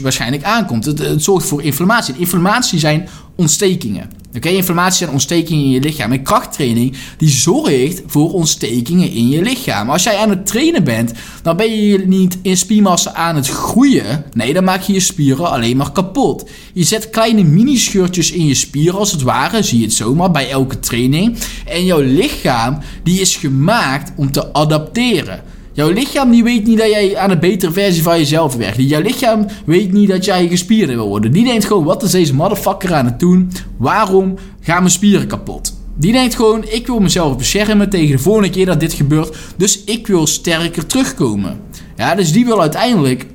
waarschijnlijk 0.02 0.44
aankomt. 0.44 0.86
Het, 0.86 1.04
zorgt 1.18 1.48
voor 1.48 1.64
inflammatie. 1.64 2.16
inflammatie 2.18 2.80
zijn 2.80 3.08
ontstekingen. 3.36 4.10
Oké, 4.36 4.50
inflammatie 4.50 4.98
zijn 4.98 5.10
ontstekingen 5.10 5.64
in 5.64 5.70
je 5.70 5.80
lichaam. 5.80 6.12
En 6.12 6.24
krachttraining 6.24 6.98
die 7.18 7.30
zorgt 7.30 8.02
voor 8.06 8.34
ontstekingen 8.34 9.12
in 9.12 9.30
je 9.30 9.42
lichaam. 9.42 9.90
Als 9.90 10.04
jij 10.04 10.18
aan 10.18 10.30
het 10.30 10.46
trainen 10.46 10.84
bent, 10.84 11.14
dan 11.44 11.58
ben 11.58 11.82
je 11.82 12.08
niet 12.08 12.38
in 12.42 12.58
spiermassa 12.58 13.14
aan 13.14 13.36
het 13.36 13.48
groeien. 13.48 14.24
Nee, 14.34 14.54
dan 14.54 14.64
maak 14.64 14.82
je 14.82 14.94
je 14.94 15.00
spieren 15.00 15.52
alleen 15.52 15.78
maar 15.78 15.92
kapot. 15.92 16.50
Je 16.74 16.84
zet 16.84 17.10
kleine 17.10 17.44
mini-scheurtjes 17.44 18.32
in 18.32 18.46
je 18.46 18.56
spieren 18.56 19.00
als 19.00 19.12
het 19.12 19.22
ware, 19.22 19.64
zie 19.64 19.80
je 19.80 19.86
het 19.86 19.94
zomaar 19.94 20.32
bij 20.32 20.50
elke 20.50 20.80
training. 20.80 21.38
En 21.66 21.86
jouw 21.86 22.02
lichaam 22.02 22.80
die 23.04 23.22
is 23.22 23.36
gemaakt 23.36 24.12
om 24.16 24.32
te 24.32 24.54
adapteren. 24.54 25.44
Jouw 25.76 25.90
lichaam 25.90 26.32
die 26.32 26.44
weet 26.44 26.66
niet 26.66 26.78
dat 26.78 26.90
jij 26.90 27.18
aan 27.18 27.32
een 27.32 27.40
betere 27.40 27.72
versie 27.72 28.04
van 28.04 28.18
jezelf 28.18 28.56
werkt. 28.56 28.78
Jouw 28.78 29.02
lichaam 29.02 29.46
weet 29.66 29.92
niet 29.92 30.10
dat 30.10 30.26
jij 30.26 30.48
gespierd 30.48 30.90
wil 30.90 31.08
worden. 31.08 31.32
Die 31.32 31.44
denkt 31.46 31.66
gewoon, 31.66 31.84
wat 31.84 32.04
is 32.04 32.12
deze 32.12 32.34
motherfucker 32.34 32.94
aan 32.94 33.06
het 33.06 33.20
doen? 33.20 33.52
Waarom 33.78 34.36
gaan 34.62 34.80
mijn 34.80 34.92
spieren 34.92 35.28
kapot? 35.28 35.74
Die 35.98 36.12
denkt 36.12 36.36
gewoon, 36.36 36.66
ik 36.68 36.88
wil 36.88 37.00
mezelf 37.00 37.38
beschermen 37.38 37.90
tegen 37.90 38.16
de 38.16 38.22
volgende 38.22 38.50
keer 38.50 38.66
dat 38.66 38.80
dit 38.80 38.94
gebeurt. 38.94 39.38
Dus 39.58 39.84
ik 39.84 40.08
wil 40.08 40.28
sterker 40.28 40.86
terugkomen. 40.86 41.60
Ja, 41.96 42.16
dus 42.16 42.32
die 42.32 42.46
wil 42.46 42.62
uiteindelijk, 42.62 43.26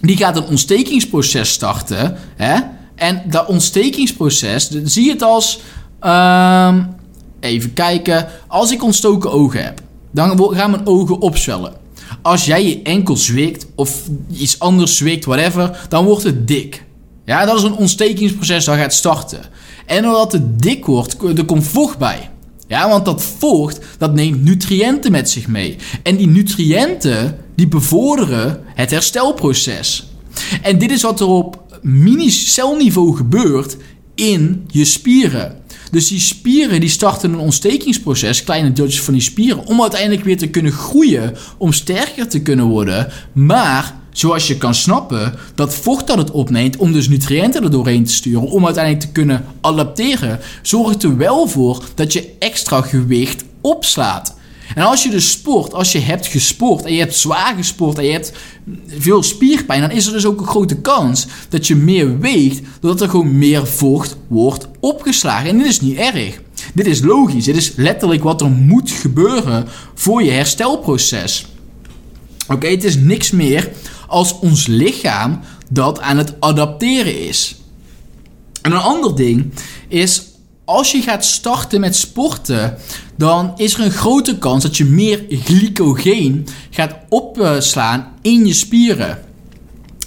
die 0.00 0.16
gaat 0.16 0.36
een 0.36 0.46
ontstekingsproces 0.46 1.50
starten. 1.50 2.16
Hè? 2.36 2.60
En 2.94 3.22
dat 3.28 3.46
ontstekingsproces, 3.46 4.70
zie 4.84 5.04
je 5.04 5.10
het 5.10 5.22
als, 5.22 5.60
um, 6.00 6.88
even 7.40 7.72
kijken, 7.72 8.28
als 8.46 8.72
ik 8.72 8.82
ontstoken 8.82 9.32
ogen 9.32 9.64
heb 9.64 9.80
dan 10.10 10.54
gaan 10.54 10.70
mijn 10.70 10.86
ogen 10.86 11.20
opzwellen. 11.20 11.72
Als 12.22 12.44
jij 12.44 12.66
je 12.66 12.82
enkel 12.82 13.16
zweekt 13.16 13.66
of 13.74 14.02
iets 14.32 14.58
anders 14.58 14.96
zweekt, 14.96 15.24
whatever, 15.24 15.86
dan 15.88 16.04
wordt 16.04 16.22
het 16.22 16.48
dik. 16.48 16.84
Ja, 17.24 17.44
dat 17.44 17.56
is 17.56 17.62
een 17.62 17.76
ontstekingsproces 17.76 18.64
dat 18.64 18.76
gaat 18.76 18.94
starten. 18.94 19.40
En 19.86 20.02
doordat 20.02 20.32
het 20.32 20.62
dik 20.62 20.86
wordt, 20.86 21.16
er 21.36 21.44
komt 21.44 21.66
vocht 21.66 21.98
bij. 21.98 22.30
Ja, 22.68 22.88
want 22.88 23.04
dat 23.04 23.22
vocht, 23.22 23.80
dat 23.98 24.14
neemt 24.14 24.44
nutriënten 24.44 25.12
met 25.12 25.30
zich 25.30 25.48
mee. 25.48 25.76
En 26.02 26.16
die 26.16 26.26
nutriënten, 26.26 27.38
die 27.54 27.68
bevorderen 27.68 28.60
het 28.74 28.90
herstelproces. 28.90 30.10
En 30.62 30.78
dit 30.78 30.90
is 30.90 31.02
wat 31.02 31.20
er 31.20 31.26
op 31.26 31.62
mini-celniveau 31.82 33.16
gebeurt 33.16 33.76
in 34.14 34.64
je 34.68 34.84
spieren. 34.84 35.59
Dus 35.90 36.08
die 36.08 36.20
spieren 36.20 36.80
die 36.80 36.88
starten 36.88 37.32
een 37.32 37.38
ontstekingsproces, 37.38 38.44
kleine 38.44 38.72
deeltjes 38.72 39.02
van 39.02 39.14
die 39.14 39.22
spieren, 39.22 39.66
om 39.66 39.82
uiteindelijk 39.82 40.24
weer 40.24 40.38
te 40.38 40.48
kunnen 40.48 40.72
groeien, 40.72 41.36
om 41.58 41.72
sterker 41.72 42.28
te 42.28 42.42
kunnen 42.42 42.66
worden. 42.66 43.12
Maar 43.32 43.94
zoals 44.12 44.46
je 44.46 44.56
kan 44.56 44.74
snappen, 44.74 45.34
dat 45.54 45.74
vocht 45.74 46.06
dat 46.06 46.18
het 46.18 46.30
opneemt 46.30 46.76
om 46.76 46.92
dus 46.92 47.08
nutriënten 47.08 47.62
er 47.62 47.70
doorheen 47.70 48.04
te 48.04 48.12
sturen, 48.12 48.48
om 48.48 48.64
uiteindelijk 48.64 49.04
te 49.04 49.12
kunnen 49.12 49.44
adapteren, 49.60 50.38
zorgt 50.62 51.02
er 51.02 51.16
wel 51.16 51.48
voor 51.48 51.84
dat 51.94 52.12
je 52.12 52.30
extra 52.38 52.80
gewicht 52.80 53.44
opslaat. 53.60 54.38
En 54.74 54.82
als 54.84 55.02
je 55.02 55.10
dus 55.10 55.30
sport, 55.30 55.74
als 55.74 55.92
je 55.92 55.98
hebt 55.98 56.26
gesport 56.26 56.84
en 56.84 56.92
je 56.92 56.98
hebt 56.98 57.14
zwaar 57.14 57.54
gesport 57.56 57.98
en 57.98 58.04
je 58.04 58.12
hebt 58.12 58.32
veel 58.86 59.22
spierpijn, 59.22 59.80
dan 59.80 59.90
is 59.90 60.06
er 60.06 60.12
dus 60.12 60.26
ook 60.26 60.40
een 60.40 60.46
grote 60.46 60.76
kans 60.76 61.26
dat 61.48 61.66
je 61.66 61.76
meer 61.76 62.18
weegt, 62.18 62.60
doordat 62.80 63.00
er 63.00 63.08
gewoon 63.08 63.38
meer 63.38 63.66
vocht 63.66 64.16
wordt 64.28 64.68
opgeslagen. 64.80 65.48
En 65.48 65.58
dit 65.58 65.66
is 65.66 65.80
niet 65.80 65.96
erg. 65.96 66.40
Dit 66.74 66.86
is 66.86 67.00
logisch. 67.00 67.44
Dit 67.44 67.56
is 67.56 67.72
letterlijk 67.76 68.22
wat 68.22 68.40
er 68.40 68.50
moet 68.50 68.90
gebeuren 68.90 69.66
voor 69.94 70.22
je 70.22 70.30
herstelproces. 70.30 71.46
Oké, 72.48 72.68
het 72.68 72.84
is 72.84 72.96
niks 72.96 73.30
meer 73.30 73.70
als 74.06 74.38
ons 74.38 74.66
lichaam 74.66 75.40
dat 75.70 76.00
aan 76.00 76.16
het 76.16 76.40
adapteren 76.40 77.28
is. 77.28 77.56
En 78.62 78.72
een 78.72 78.78
ander 78.78 79.16
ding 79.16 79.52
is 79.88 80.29
als 80.70 80.92
je 80.92 81.02
gaat 81.02 81.24
starten 81.24 81.80
met 81.80 81.96
sporten, 81.96 82.76
dan 83.16 83.52
is 83.56 83.74
er 83.74 83.80
een 83.80 83.90
grote 83.90 84.38
kans 84.38 84.62
dat 84.62 84.76
je 84.76 84.84
meer 84.84 85.24
glycogeen 85.30 86.46
gaat 86.70 86.94
opslaan 87.08 88.12
in 88.22 88.46
je 88.46 88.52
spieren. 88.52 89.18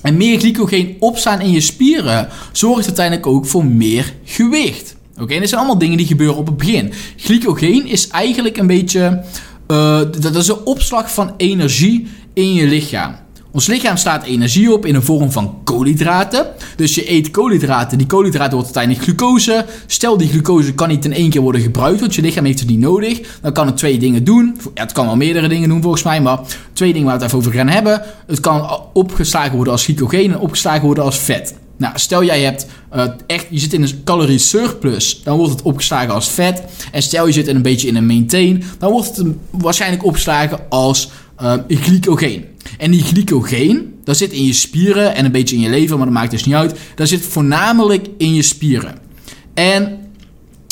En 0.02 0.18
meer 0.18 0.40
glycogeen 0.40 0.96
opslaan 1.00 1.42
in 1.42 1.52
je 1.52 1.62
spieren 1.62 2.30
zorgt 2.52 2.86
uiteindelijk 2.86 3.28
ook 3.28 3.46
voor 3.46 3.66
meer 3.66 4.14
gewicht. 4.24 4.96
Oké, 5.14 5.24
okay, 5.24 5.40
dit 5.40 5.50
zijn 5.50 5.60
allemaal 5.60 5.80
dingen 5.80 5.98
die 5.98 6.08
gebeuren 6.08 6.38
op 6.38 6.46
het 6.46 6.58
begin. 6.58 6.94
Glycogeen 7.18 7.88
is 7.88 8.08
eigenlijk 8.08 8.58
een 8.58 8.68
beetje. 8.68 9.24
Uh, 9.68 10.00
dat 10.20 10.36
is 10.36 10.48
een 10.48 10.66
opslag 10.66 11.14
van 11.14 11.34
energie 11.38 12.08
in 12.34 12.54
je 12.54 12.68
lichaam. 12.68 13.16
Ons 13.54 13.68
lichaam 13.68 13.98
slaat 13.98 14.24
energie 14.24 14.74
op 14.74 14.86
in 14.86 14.94
de 14.94 15.02
vorm 15.02 15.32
van 15.32 15.58
koolhydraten. 15.64 16.46
Dus 16.76 16.96
je 16.96 17.12
eet 17.12 17.32
koolhydraten. 17.32 17.98
Die 17.98 18.08
koolhydraten 18.08 18.54
wordt 18.54 18.66
uiteindelijk 18.66 19.04
glucose. 19.04 19.66
Stel 19.88 20.18
die 20.18 20.30
glucose 20.30 20.74
kan 20.74 20.88
niet 20.88 21.06
in 21.06 21.14
één 21.14 21.30
keer 21.30 21.42
worden 21.42 21.62
gebruikt, 21.62 22.00
want 22.00 22.16
je 22.16 22.22
lichaam 22.22 22.46
heeft 22.46 22.60
het 22.60 22.70
niet 22.70 22.80
nodig. 22.80 23.40
Dan 23.42 23.54
kan 23.54 23.66
het 23.66 23.78
twee 23.78 23.98
dingen 23.98 24.24
doen. 24.24 24.58
Ja, 24.74 24.82
het 24.82 24.92
kan 24.92 25.06
wel 25.06 25.16
meerdere 25.16 25.48
dingen 25.48 25.70
doen 25.70 25.82
volgens 25.82 26.04
mij, 26.04 26.22
maar 26.22 26.40
twee 26.74 26.94
dingen 26.94 27.08
waar 27.08 27.18
we 27.18 27.24
het 27.24 27.34
even 27.34 27.46
over 27.46 27.60
gaan 27.60 27.70
hebben. 27.70 28.02
Het 28.28 28.40
kan 28.40 28.80
opgeslagen 28.94 29.56
worden 29.56 29.74
als 29.74 29.84
glycogeen 29.84 30.32
en 30.32 30.40
opgeslagen 30.40 30.86
worden 30.86 31.04
als 31.04 31.18
vet. 31.20 31.56
Nou, 31.78 31.94
stel 31.98 32.24
jij 32.24 32.42
hebt 32.42 32.66
uh, 32.96 33.04
echt, 33.28 33.46
je 33.50 33.60
zit 33.60 33.74
in 33.74 33.84
een 33.84 34.02
calorie 34.04 34.38
surplus, 34.38 35.24
dan 35.24 35.38
wordt 35.38 35.52
het 35.52 35.62
opgeslagen 35.62 36.14
als 36.14 36.30
vet. 36.30 36.64
En 36.92 37.02
stel 37.02 37.28
je 37.28 37.34
zit 37.34 37.48
in 37.48 37.56
een 37.56 37.62
beetje 37.62 37.88
in 37.88 37.96
een 37.96 38.06
maintain, 38.06 38.64
dan 38.80 38.92
wordt 38.92 39.16
het 39.16 39.28
waarschijnlijk 39.50 40.06
opgeslagen 40.06 40.60
als 40.70 41.10
uh, 41.42 41.54
glycogeen. 41.68 42.46
En 42.78 42.92
die 42.92 43.04
glycogeen, 43.04 43.94
dat 44.04 44.18
zit 44.18 44.32
in 44.32 44.46
je 44.46 44.54
spieren 44.54 45.16
en 45.16 45.26
een 45.26 45.32
beetje 45.32 45.56
in 45.56 45.62
je 45.62 45.70
lever, 45.70 45.98
maar 45.98 46.06
dat 46.06 46.16
maakt 46.16 46.32
dus 46.32 46.46
niet 46.46 46.56
uit. 46.56 46.80
Dat 46.96 47.08
zit 47.08 47.22
voornamelijk 47.22 48.08
in 48.18 48.34
je 48.34 48.42
spieren. 48.42 48.98
En 49.54 49.98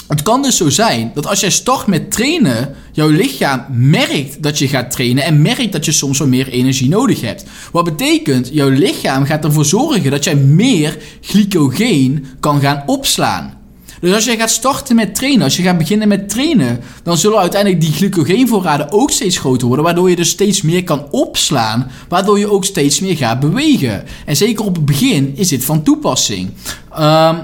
het 0.08 0.22
kan 0.22 0.42
dus 0.42 0.58
zo 0.58 0.70
zijn 0.70 1.12
dat 1.14 1.28
als 1.28 1.40
jij 1.40 1.50
start 1.50 1.88
met 1.88 2.12
trainen, 2.12 2.76
jouw 2.92 3.10
lichaam 3.10 3.66
merkt 3.70 4.44
dat 4.44 4.60
je 4.60 4.68
gaat 4.68 4.92
trainen 4.92 5.24
en 5.24 5.42
merkt 5.42 5.72
dat 5.72 5.86
je 5.86 5.92
soms 5.92 6.18
wat 6.18 6.28
meer 6.28 6.48
energie 6.48 6.90
nodig 6.90 7.22
hebt. 7.22 7.44
Wat 7.72 7.84
betekent, 7.84 8.50
jouw 8.54 8.70
lichaam 8.70 9.26
gaat 9.26 9.44
ervoor 9.44 9.66
zorgen 9.66 10.12
dat 10.12 10.24
jij 10.24 10.36
meer 10.36 10.98
glycogeen 11.22 12.26
kan 12.40 12.60
gaan 12.60 12.84
opslaan. 12.86 13.61
Dus 14.02 14.14
als 14.14 14.26
je 14.26 14.38
gaat 14.38 14.50
starten 14.50 14.96
met 14.96 15.16
trainen, 15.16 15.44
als 15.44 15.58
je 15.58 15.64
gaat 15.64 15.78
beginnen 15.78 16.08
met 16.08 16.30
trainen, 16.30 16.80
dan 17.04 17.18
zullen 17.18 17.40
uiteindelijk 17.40 17.82
die 17.82 17.94
glycogeenvoorraden 17.94 18.92
ook 18.92 19.12
steeds 19.12 19.38
groter 19.38 19.68
worden, 19.68 19.86
waardoor 19.86 20.10
je 20.10 20.16
dus 20.16 20.30
steeds 20.30 20.62
meer 20.62 20.84
kan 20.84 21.08
opslaan, 21.12 21.92
waardoor 22.10 22.40
je 22.40 22.52
ook 22.52 22.66
steeds 22.66 23.00
meer 23.00 23.18
gaat 23.18 23.40
bewegen. 23.40 24.04
En 24.26 24.36
zeker 24.36 24.66
op 24.66 24.76
het 24.76 24.86
begin 24.86 25.34
is 25.36 25.48
dit 25.48 25.66
van 25.66 25.84
toepassing. 25.84 26.50
Um, 27.00 27.38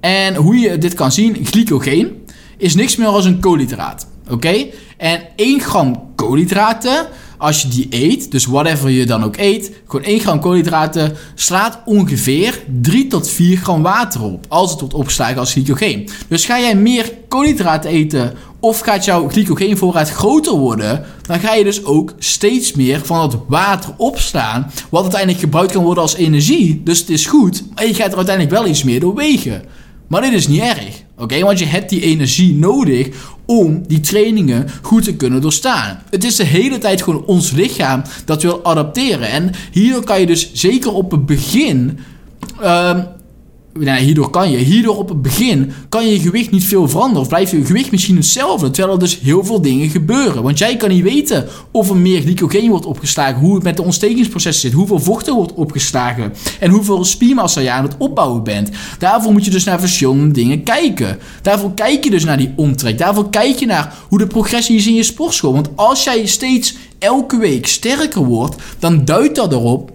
en 0.00 0.34
hoe 0.34 0.58
je 0.58 0.78
dit 0.78 0.94
kan 0.94 1.12
zien, 1.12 1.46
glycogeen 1.46 2.22
is 2.56 2.74
niks 2.74 2.96
meer 2.96 3.06
als 3.06 3.24
een 3.24 3.40
koolhydraat. 3.40 4.06
Oké? 4.30 4.66
En 4.96 5.20
1 5.36 5.60
gram 5.60 6.12
koolhydraten, 6.14 7.06
als 7.42 7.62
je 7.62 7.68
die 7.68 7.86
eet, 7.90 8.30
dus 8.30 8.46
whatever 8.46 8.90
je 8.90 9.06
dan 9.06 9.24
ook 9.24 9.36
eet, 9.36 9.72
gewoon 9.86 10.04
1 10.04 10.20
gram 10.20 10.40
koolhydraten 10.40 11.16
slaat 11.34 11.78
ongeveer 11.84 12.62
3 12.80 13.06
tot 13.06 13.28
4 13.28 13.56
gram 13.56 13.82
water 13.82 14.22
op. 14.22 14.44
Als 14.48 14.70
het 14.70 14.80
wordt 14.80 14.94
opgeslagen 14.94 15.38
als 15.38 15.52
glycogeen. 15.52 16.08
Dus 16.28 16.44
ga 16.44 16.60
jij 16.60 16.74
meer 16.74 17.12
koolhydraten 17.28 17.90
eten 17.90 18.34
of 18.60 18.80
gaat 18.80 19.04
jouw 19.04 19.28
glycogeenvoorraad 19.28 20.10
groter 20.10 20.52
worden, 20.52 21.04
dan 21.26 21.40
ga 21.40 21.54
je 21.54 21.64
dus 21.64 21.84
ook 21.84 22.14
steeds 22.18 22.72
meer 22.72 23.00
van 23.04 23.22
het 23.22 23.36
water 23.48 23.94
opslaan, 23.96 24.70
wat 24.88 25.02
uiteindelijk 25.02 25.40
gebruikt 25.40 25.72
kan 25.72 25.84
worden 25.84 26.02
als 26.02 26.14
energie. 26.14 26.80
Dus 26.84 26.98
het 26.98 27.10
is 27.10 27.26
goed, 27.26 27.64
maar 27.74 27.86
je 27.86 27.94
gaat 27.94 28.10
er 28.10 28.16
uiteindelijk 28.16 28.56
wel 28.56 28.66
iets 28.66 28.82
meer 28.82 29.00
door 29.00 29.14
wegen. 29.14 29.62
Maar 30.08 30.20
dit 30.20 30.32
is 30.32 30.48
niet 30.48 30.60
erg, 30.60 31.02
oké? 31.18 31.40
Want 31.40 31.58
je 31.58 31.66
hebt 31.66 31.90
die 31.90 32.00
energie 32.00 32.54
nodig 32.54 33.08
om 33.60 33.82
die 33.86 34.00
trainingen 34.00 34.66
goed 34.82 35.04
te 35.04 35.14
kunnen 35.14 35.40
doorstaan. 35.40 36.02
Het 36.10 36.24
is 36.24 36.36
de 36.36 36.44
hele 36.44 36.78
tijd 36.78 37.02
gewoon 37.02 37.24
ons 37.24 37.50
lichaam 37.50 38.02
dat 38.24 38.42
wil 38.42 38.64
adapteren. 38.64 39.28
En 39.28 39.50
hier 39.70 40.04
kan 40.04 40.20
je 40.20 40.26
dus 40.26 40.52
zeker 40.52 40.92
op 40.92 41.10
het 41.10 41.26
begin 41.26 41.98
um, 42.62 43.06
nou, 43.74 44.00
hierdoor 44.00 44.30
kan 44.30 44.50
je. 44.50 44.56
Hierdoor 44.56 44.96
op 44.96 45.08
het 45.08 45.22
begin 45.22 45.72
kan 45.88 46.08
je 46.08 46.20
gewicht 46.20 46.50
niet 46.50 46.64
veel 46.64 46.88
veranderen. 46.88 47.22
Of 47.22 47.28
blijft 47.28 47.50
je 47.50 47.64
gewicht 47.64 47.90
misschien 47.90 48.16
hetzelfde. 48.16 48.70
Terwijl 48.70 48.94
er 48.94 49.00
dus 49.00 49.20
heel 49.20 49.44
veel 49.44 49.60
dingen 49.60 49.88
gebeuren. 49.88 50.42
Want 50.42 50.58
jij 50.58 50.76
kan 50.76 50.88
niet 50.88 51.02
weten 51.02 51.46
of 51.70 51.88
er 51.88 51.96
meer 51.96 52.20
glycogeen 52.20 52.70
wordt 52.70 52.86
opgeslagen. 52.86 53.40
Hoe 53.40 53.54
het 53.54 53.62
met 53.62 53.76
de 53.76 53.82
ontstekingsproces 53.82 54.60
zit. 54.60 54.72
Hoeveel 54.72 55.00
vocht 55.00 55.26
er 55.26 55.34
wordt 55.34 55.54
opgeslagen. 55.54 56.32
En 56.60 56.70
hoeveel 56.70 57.04
spiermassa 57.04 57.60
je 57.60 57.70
aan 57.70 57.84
het 57.84 57.96
opbouwen 57.98 58.42
bent. 58.42 58.70
Daarvoor 58.98 59.32
moet 59.32 59.44
je 59.44 59.50
dus 59.50 59.64
naar 59.64 59.80
verschillende 59.80 60.30
dingen 60.30 60.62
kijken. 60.62 61.18
Daarvoor 61.42 61.74
kijk 61.74 62.04
je 62.04 62.10
dus 62.10 62.24
naar 62.24 62.38
die 62.38 62.52
omtrek. 62.56 62.98
Daarvoor 62.98 63.30
kijk 63.30 63.58
je 63.58 63.66
naar 63.66 63.94
hoe 64.08 64.18
de 64.18 64.26
progressie 64.26 64.76
is 64.76 64.86
in 64.86 64.94
je 64.94 65.02
sportschool. 65.02 65.52
Want 65.52 65.68
als 65.74 66.04
jij 66.04 66.26
steeds 66.26 66.74
elke 66.98 67.38
week 67.38 67.66
sterker 67.66 68.24
wordt. 68.24 68.62
Dan 68.78 69.04
duidt 69.04 69.34
dat 69.34 69.52
erop 69.52 69.90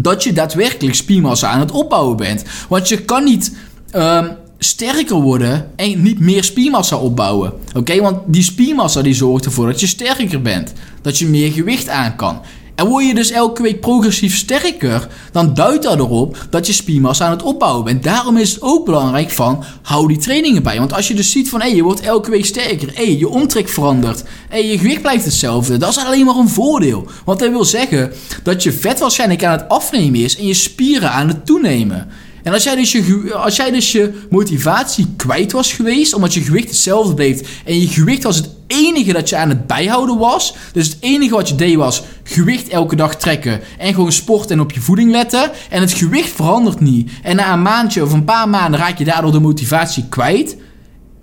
dat 0.00 0.22
je 0.22 0.32
daadwerkelijk 0.32 0.94
spiermassa 0.94 1.48
aan 1.48 1.60
het 1.60 1.70
opbouwen 1.70 2.16
bent. 2.16 2.44
Want 2.68 2.88
je 2.88 2.98
kan 2.98 3.24
niet 3.24 3.56
um, 3.96 4.36
sterker 4.58 5.16
worden 5.16 5.70
en 5.76 6.02
niet 6.02 6.20
meer 6.20 6.44
spiermassa 6.44 6.96
opbouwen. 6.96 7.52
Oké, 7.74 8.00
want 8.00 8.18
die 8.26 8.42
spiermassa 8.42 9.02
die 9.02 9.14
zorgt 9.14 9.44
ervoor 9.44 9.66
dat 9.66 9.80
je 9.80 9.86
sterker 9.86 10.42
bent. 10.42 10.72
Dat 11.02 11.18
je 11.18 11.26
meer 11.26 11.52
gewicht 11.52 11.88
aan 11.88 12.16
kan. 12.16 12.40
En 12.74 12.86
word 12.86 13.06
je 13.06 13.14
dus 13.14 13.30
elke 13.30 13.62
week 13.62 13.80
progressief 13.80 14.36
sterker, 14.36 15.08
dan 15.32 15.54
duidt 15.54 15.82
dat 15.82 15.98
erop 15.98 16.46
dat 16.50 16.66
je 16.66 16.72
spiermassa 16.72 17.24
aan 17.24 17.30
het 17.30 17.42
opbouwen 17.42 17.84
bent. 17.84 18.02
Daarom 18.02 18.36
is 18.36 18.52
het 18.52 18.62
ook 18.62 18.84
belangrijk 18.84 19.30
van, 19.30 19.64
hou 19.82 20.08
die 20.08 20.16
trainingen 20.16 20.62
bij. 20.62 20.78
Want 20.78 20.92
als 20.92 21.08
je 21.08 21.14
dus 21.14 21.30
ziet 21.30 21.48
van, 21.48 21.60
hé, 21.60 21.66
hey, 21.66 21.76
je 21.76 21.82
wordt 21.82 22.00
elke 22.00 22.30
week 22.30 22.44
sterker, 22.44 22.88
hé, 22.94 23.04
hey, 23.04 23.16
je 23.16 23.28
omtrek 23.28 23.68
verandert, 23.68 24.22
hé, 24.22 24.26
hey, 24.48 24.66
je 24.66 24.78
gewicht 24.78 25.00
blijft 25.00 25.24
hetzelfde, 25.24 25.76
dat 25.76 25.90
is 25.90 25.98
alleen 25.98 26.24
maar 26.24 26.36
een 26.36 26.48
voordeel. 26.48 27.06
Want 27.24 27.38
dat 27.38 27.50
wil 27.50 27.64
zeggen 27.64 28.12
dat 28.42 28.62
je 28.62 28.72
vet 28.72 28.98
waarschijnlijk 28.98 29.44
aan 29.44 29.58
het 29.58 29.68
afnemen 29.68 30.20
is 30.20 30.36
en 30.36 30.46
je 30.46 30.54
spieren 30.54 31.10
aan 31.10 31.28
het 31.28 31.46
toenemen. 31.46 32.08
En 32.44 32.52
als 32.52 32.64
jij, 32.64 32.76
dus 32.76 32.92
je, 32.92 33.34
als 33.34 33.56
jij 33.56 33.70
dus 33.70 33.92
je 33.92 34.12
motivatie 34.30 35.06
kwijt 35.16 35.52
was 35.52 35.72
geweest, 35.72 36.14
omdat 36.14 36.34
je 36.34 36.40
gewicht 36.40 36.68
hetzelfde 36.68 37.14
bleef 37.14 37.62
en 37.64 37.80
je 37.80 37.88
gewicht 37.88 38.22
was 38.22 38.36
het 38.36 38.50
enige 38.66 39.12
dat 39.12 39.28
je 39.28 39.36
aan 39.36 39.48
het 39.48 39.66
bijhouden 39.66 40.18
was, 40.18 40.54
dus 40.72 40.86
het 40.86 40.96
enige 41.00 41.34
wat 41.34 41.48
je 41.48 41.54
deed 41.54 41.76
was 41.76 42.02
gewicht 42.22 42.68
elke 42.68 42.96
dag 42.96 43.16
trekken 43.16 43.60
en 43.78 43.94
gewoon 43.94 44.12
sporten 44.12 44.56
en 44.56 44.62
op 44.62 44.72
je 44.72 44.80
voeding 44.80 45.10
letten, 45.10 45.50
en 45.70 45.80
het 45.80 45.92
gewicht 45.92 46.30
verandert 46.30 46.80
niet, 46.80 47.10
en 47.22 47.36
na 47.36 47.52
een 47.52 47.62
maandje 47.62 48.02
of 48.02 48.12
een 48.12 48.24
paar 48.24 48.48
maanden 48.48 48.80
raak 48.80 48.98
je 48.98 49.04
daardoor 49.04 49.32
de 49.32 49.40
motivatie 49.40 50.04
kwijt, 50.08 50.56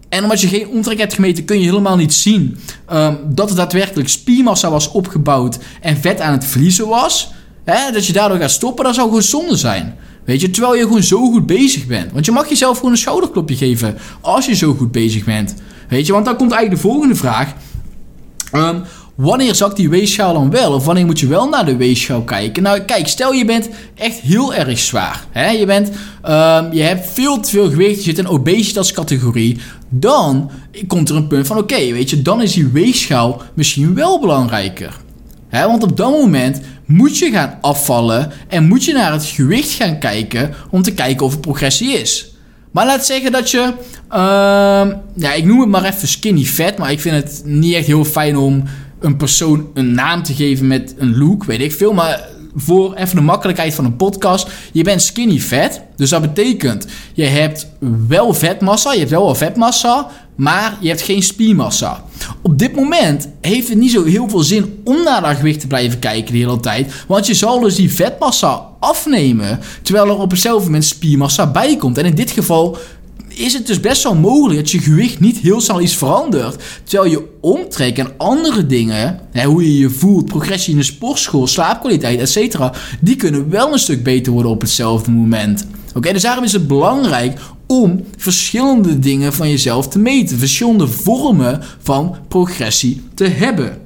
en 0.10 0.24
omdat 0.24 0.42
je 0.42 0.48
geen 0.48 0.68
omtrek 0.68 1.00
hebt 1.00 1.14
gemeten, 1.14 1.46
kun 1.46 1.60
je 1.60 1.66
helemaal 1.66 1.96
niet 1.96 2.14
zien 2.14 2.58
um, 2.94 3.20
dat 3.28 3.50
er 3.50 3.56
daadwerkelijk 3.56 4.10
spiermassa 4.10 4.70
was 4.70 4.92
opgebouwd 4.92 5.58
en 5.82 5.98
vet 5.98 6.22
aan 6.22 6.32
het 6.32 6.46
verliezen 6.46 6.88
was. 6.88 7.32
Hè, 7.64 7.92
dat 7.92 8.06
je 8.06 8.14
daardoor 8.14 8.38
gaat 8.38 8.52
stoppen, 8.52 8.86
dat 8.86 8.96
zou 8.96 9.08
gewoon 9.08 9.24
zonde 9.24 9.56
zijn. 9.56 9.96
Weet 10.26 10.42
je, 10.42 10.50
terwijl 10.50 10.76
je 10.76 10.84
gewoon 10.84 11.04
zo 11.04 11.32
goed 11.32 11.46
bezig 11.46 11.86
bent. 11.86 12.12
Want 12.12 12.26
je 12.26 12.32
mag 12.32 12.50
jezelf 12.50 12.78
gewoon 12.78 12.92
een 12.92 12.98
schouderklopje 12.98 13.56
geven 13.56 13.98
als 14.22 14.46
je 14.46 14.56
zo 14.56 14.74
goed 14.74 14.92
bezig 14.92 15.24
bent. 15.24 15.56
Weet 15.90 16.06
je, 16.06 16.14
want 16.14 16.26
dan 16.26 16.36
komt 16.36 16.52
eigenlijk 16.52 16.82
de 16.82 16.88
volgende 16.90 17.16
vraag. 17.16 17.54
Um, 18.54 18.84
wanneer 19.16 19.56
zakt 19.56 19.76
die 19.76 19.90
weegschaal 19.90 20.34
dan 20.34 20.50
wel? 20.50 20.74
Of 20.74 20.86
wanneer 20.86 21.06
moet 21.06 21.20
je 21.20 21.28
wel 21.28 21.50
naar 21.50 21.66
de 21.66 21.76
weegschaal 21.76 22.22
kijken? 22.22 22.64
Nou, 22.64 22.80
kijk, 22.80 23.08
stel 23.08 23.34
je 23.34 23.46
bent 23.46 23.70
echt 23.96 24.20
heel 24.20 24.54
erg 24.54 24.80
zwaar. 24.80 25.26
Hè? 25.32 25.50
Je, 25.50 25.66
bent, 25.66 25.88
um, 25.88 26.74
je 26.74 26.82
hebt 26.82 27.10
veel 27.10 27.40
te 27.40 27.50
veel 27.50 27.70
gewicht, 27.70 27.96
je 27.96 28.02
zit 28.02 28.18
in 28.18 28.28
obesitas-categorie. 28.28 29.58
Dan 29.90 30.52
komt 30.88 31.10
er 31.10 31.16
een 31.16 31.28
punt 31.28 31.48
van, 31.48 31.58
oké, 31.58 31.92
weet 31.92 32.10
je, 32.10 32.22
dan 32.22 32.42
is 32.42 32.54
die 32.54 32.68
weegschaal 32.68 33.42
misschien 33.54 33.94
wel 33.94 34.20
belangrijker. 34.20 35.01
Want 35.52 35.84
op 35.84 35.98
dat 35.98 36.12
moment 36.12 36.62
moet 36.86 37.18
je 37.18 37.32
gaan 37.32 37.58
afvallen 37.62 38.32
en 38.48 38.68
moet 38.68 38.86
je 38.86 38.94
naar 38.94 39.12
het 39.12 39.26
gewicht 39.26 39.72
gaan 39.72 40.00
kijken 40.00 40.54
om 40.70 40.82
te 40.82 40.94
kijken 40.94 41.26
of 41.26 41.34
er 41.34 41.40
progressie 41.40 42.00
is. 42.00 42.32
Maar 42.72 42.86
laat 42.86 43.06
zeggen 43.06 43.32
dat 43.32 43.52
je, 43.52 43.74
uh, 44.12 44.92
ja, 45.16 45.34
ik 45.34 45.46
noem 45.46 45.60
het 45.60 45.70
maar 45.70 45.84
even 45.84 46.08
skinny 46.08 46.44
fat, 46.44 46.78
maar 46.78 46.92
ik 46.92 47.00
vind 47.00 47.16
het 47.16 47.42
niet 47.46 47.74
echt 47.74 47.86
heel 47.86 48.06
fijn 48.06 48.38
om 48.38 48.64
een 49.00 49.18
persoon 49.18 49.70
een 49.74 49.94
naam 49.94 50.24
te 50.24 50.34
geven 50.34 50.68
met 50.68 50.96
een 50.98 51.18
look, 51.18 51.44
weet 51.44 51.62
ik 51.62 51.72
veel. 51.72 51.94
Maar 51.94 52.28
voor 52.56 52.96
even 52.96 53.16
de 53.16 53.22
makkelijkheid 53.22 53.74
van 53.74 53.86
een 53.86 53.96
podcast, 53.96 54.48
je 54.72 54.84
bent 54.84 55.02
skinny 55.02 55.40
fat. 55.40 55.82
Dus 55.96 56.10
dat 56.10 56.22
betekent, 56.22 56.86
je 57.14 57.26
hebt 57.26 57.68
wel 58.08 58.34
vetmassa, 58.34 58.92
je 58.92 59.00
hebt 59.00 59.12
wel 59.12 59.26
wel 59.26 59.36
vetmassa, 59.36 60.10
maar 60.36 60.78
je 60.80 60.88
hebt 60.88 61.02
geen 61.02 61.24
spiermassa. 61.24 62.04
Op 62.42 62.60
dit 62.60 62.76
moment 62.76 63.30
heeft 63.42 63.68
het 63.68 63.78
niet 63.78 63.92
zo 63.92 64.04
heel 64.04 64.30
veel 64.30 64.44
zin 64.44 64.82
om 64.84 65.04
naar 65.04 65.22
dat 65.22 65.36
gewicht 65.36 65.60
te 65.60 65.68
blijven 65.68 66.00
kijken 66.00 66.34
de 66.34 66.40
hele 66.40 66.60
tijd. 66.60 66.94
Want 67.08 67.28
je 67.28 67.34
zal 67.34 67.60
dus 67.60 67.76
die 67.76 67.94
vetmassa 67.94 68.70
afnemen, 68.80 69.60
terwijl 69.82 70.08
er 70.08 70.18
op 70.18 70.32
hetzelfde 70.32 70.66
moment 70.66 70.86
spiermassa 70.86 71.52
bij 71.52 71.76
komt. 71.76 71.98
En 71.98 72.06
in 72.06 72.16
dit 72.16 72.32
geval 72.32 72.78
is 73.34 73.54
het 73.54 73.68
dus 73.68 73.80
best 73.80 74.04
wel 74.04 74.16
mogelijk 74.16 74.60
dat 74.60 74.72
je 74.72 74.80
gewicht 74.80 75.20
niet 75.20 75.38
heel 75.38 75.62
snel 75.62 75.82
iets 75.82 75.98
verandert. 75.98 76.64
Terwijl 76.84 77.12
je 77.12 77.28
omtrek 77.42 77.98
en 77.98 78.12
andere 78.18 78.66
dingen, 78.66 79.20
hè, 79.32 79.46
hoe 79.46 79.64
je 79.64 79.78
je 79.78 79.90
voelt, 79.90 80.26
progressie 80.26 80.74
in 80.74 80.80
de 80.80 80.86
sportschool, 80.86 81.48
slaapkwaliteit, 81.48 82.20
etc., 82.20 82.60
die 83.02 83.16
kunnen 83.16 83.50
wel 83.50 83.74
een 83.74 83.80
stuk 83.80 84.04
beter 84.04 84.34
worden 84.34 84.52
op 84.52 84.62
hetzelfde 84.62 85.12
moment. 85.12 85.68
Oké, 85.96 86.14
dus 86.14 86.22
daarom 86.22 86.44
is 86.44 86.52
het 86.52 86.68
belangrijk 86.68 87.40
om 87.68 88.06
verschillende 88.18 89.00
dingen 89.00 89.34
van 89.34 89.50
jezelf 89.50 89.88
te 89.88 90.00
meten, 90.00 90.38
verschillende 90.38 90.88
vormen 90.88 91.64
van 91.82 92.16
progressie 92.28 93.02
te 93.14 93.28
hebben. 93.28 93.78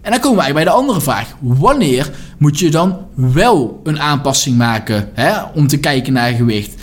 En 0.00 0.12
dan 0.12 0.20
komen 0.20 0.38
wij 0.38 0.52
bij 0.52 0.64
de 0.64 0.70
andere 0.70 1.00
vraag. 1.00 1.36
Wanneer 1.40 2.10
moet 2.38 2.58
je 2.58 2.70
dan 2.70 2.96
wel 3.14 3.80
een 3.84 4.00
aanpassing 4.00 4.56
maken 4.56 5.08
hè, 5.14 5.42
om 5.54 5.66
te 5.66 5.78
kijken 5.78 6.12
naar 6.12 6.32
gewicht? 6.32 6.74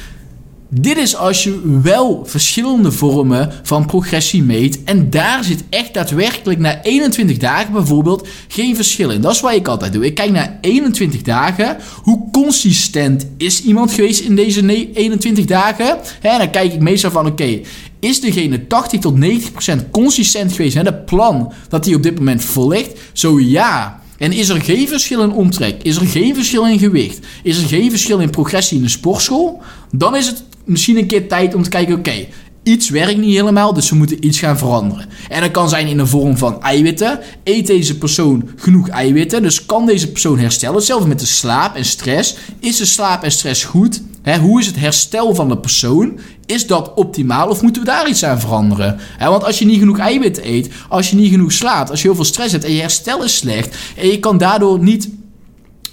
Dit 0.81 0.97
is 0.97 1.15
als 1.15 1.43
je 1.43 1.79
wel 1.81 2.23
verschillende 2.25 2.91
vormen 2.91 3.51
van 3.63 3.85
progressie 3.85 4.43
meet. 4.43 4.83
En 4.83 5.09
daar 5.09 5.43
zit 5.43 5.63
echt 5.69 5.93
daadwerkelijk 5.93 6.59
na 6.59 6.83
21 6.83 7.37
dagen 7.37 7.73
bijvoorbeeld 7.73 8.27
geen 8.47 8.75
verschil 8.75 9.09
in. 9.09 9.21
Dat 9.21 9.31
is 9.33 9.41
wat 9.41 9.53
ik 9.53 9.67
altijd 9.67 9.93
doe. 9.93 10.05
Ik 10.05 10.15
kijk 10.15 10.31
naar 10.31 10.57
21 10.61 11.21
dagen. 11.21 11.77
Hoe 12.01 12.31
consistent 12.31 13.27
is 13.37 13.63
iemand 13.63 13.91
geweest 13.91 14.19
in 14.19 14.35
deze 14.35 14.91
21 14.93 15.45
dagen? 15.45 15.97
En 16.21 16.37
dan 16.37 16.49
kijk 16.49 16.73
ik 16.73 16.79
meestal 16.79 17.11
van 17.11 17.25
oké. 17.25 17.59
is 17.99 18.21
degene 18.21 18.67
80 18.67 18.99
tot 18.99 19.15
90% 19.15 19.89
consistent 19.91 20.51
geweest? 20.53 20.75
Hè, 20.75 20.83
de 20.83 20.93
plan 20.93 21.51
dat 21.69 21.85
hij 21.85 21.95
op 21.95 22.03
dit 22.03 22.17
moment 22.17 22.43
volgt? 22.43 22.89
Zo 23.13 23.39
ja. 23.39 24.01
En 24.17 24.31
is 24.31 24.49
er 24.49 24.61
geen 24.61 24.87
verschil 24.87 25.21
in 25.21 25.31
omtrek? 25.31 25.83
Is 25.83 25.95
er 25.95 26.07
geen 26.07 26.35
verschil 26.35 26.67
in 26.67 26.79
gewicht? 26.79 27.19
Is 27.43 27.57
er 27.61 27.67
geen 27.67 27.89
verschil 27.89 28.19
in 28.19 28.29
progressie 28.29 28.77
in 28.77 28.83
de 28.83 28.89
sportschool? 28.89 29.61
Dan 29.91 30.15
is 30.15 30.25
het 30.27 30.43
misschien 30.65 30.97
een 30.97 31.07
keer 31.07 31.27
tijd 31.27 31.55
om 31.55 31.63
te 31.63 31.69
kijken: 31.69 31.97
oké, 31.97 32.25
iets 32.63 32.89
werkt 32.89 33.17
niet 33.17 33.35
helemaal, 33.35 33.73
dus 33.73 33.89
we 33.89 33.95
moeten 33.95 34.25
iets 34.25 34.39
gaan 34.39 34.57
veranderen. 34.57 35.05
En 35.29 35.41
dat 35.41 35.51
kan 35.51 35.69
zijn 35.69 35.87
in 35.87 35.97
de 35.97 36.05
vorm 36.05 36.37
van 36.37 36.61
eiwitten. 36.61 37.19
Eet 37.43 37.67
deze 37.67 37.97
persoon 37.97 38.49
genoeg 38.55 38.89
eiwitten? 38.89 39.43
Dus 39.43 39.65
kan 39.65 39.85
deze 39.85 40.11
persoon 40.11 40.39
herstellen? 40.39 40.75
Hetzelfde 40.75 41.07
met 41.07 41.19
de 41.19 41.25
slaap 41.25 41.75
en 41.75 41.85
stress. 41.85 42.35
Is 42.59 42.77
de 42.77 42.85
slaap 42.85 43.23
en 43.23 43.31
stress 43.31 43.63
goed? 43.63 44.01
hoe 44.41 44.59
is 44.59 44.65
het 44.65 44.79
herstel 44.79 45.35
van 45.35 45.49
de 45.49 45.57
persoon? 45.57 46.19
Is 46.45 46.67
dat 46.67 46.93
optimaal 46.93 47.49
of 47.49 47.61
moeten 47.61 47.81
we 47.81 47.87
daar 47.87 48.09
iets 48.09 48.23
aan 48.23 48.39
veranderen? 48.39 48.99
want 49.19 49.43
als 49.43 49.59
je 49.59 49.65
niet 49.65 49.79
genoeg 49.79 49.97
eiwitten 49.97 50.47
eet, 50.47 50.69
als 50.89 51.09
je 51.09 51.15
niet 51.15 51.31
genoeg 51.31 51.51
slaapt, 51.51 51.89
als 51.89 52.01
je 52.01 52.07
heel 52.07 52.15
veel 52.15 52.25
stress 52.25 52.51
hebt 52.51 52.63
en 52.63 52.73
je 52.73 52.81
herstel 52.81 53.23
is 53.23 53.37
slecht 53.37 53.75
en 53.97 54.07
je 54.07 54.19
kan 54.19 54.37
daardoor 54.37 54.79
niet 54.79 55.09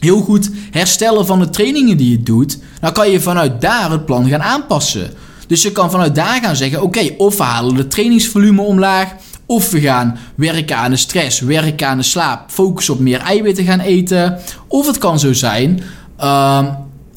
heel 0.00 0.21
goed 0.21 0.50
herstellen 0.71 1.26
van 1.26 1.38
de 1.38 1.50
trainingen 1.50 1.97
die 1.97 2.11
je 2.11 2.23
doet, 2.23 2.59
dan 2.80 2.92
kan 2.92 3.11
je 3.11 3.21
vanuit 3.21 3.61
daar 3.61 3.90
het 3.90 4.04
plan 4.04 4.28
gaan 4.28 4.42
aanpassen. 4.42 5.11
Dus 5.47 5.62
je 5.62 5.73
kan 5.73 5.90
vanuit 5.90 6.14
daar 6.14 6.40
gaan 6.42 6.57
zeggen: 6.57 6.83
oké, 6.83 7.14
of 7.16 7.37
we 7.37 7.42
halen 7.42 7.75
de 7.75 7.87
trainingsvolume 7.87 8.62
omlaag. 8.62 9.14
Of 9.47 9.71
we 9.71 9.80
gaan 9.80 10.19
werken 10.35 10.76
aan 10.76 10.90
de 10.90 10.97
stress, 10.97 11.40
werken 11.40 11.88
aan 11.88 11.97
de 11.97 12.02
slaap, 12.02 12.50
focussen 12.50 12.95
op 12.95 13.00
meer 13.00 13.21
eiwitten 13.21 13.64
gaan 13.64 13.80
eten. 13.80 14.38
Of 14.66 14.87
het 14.87 14.99
kan 14.99 15.19
zo 15.19 15.33
zijn. 15.33 15.83
Uh, 16.21 16.64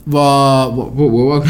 wat, 0.04 0.74
wat, 0.96 1.44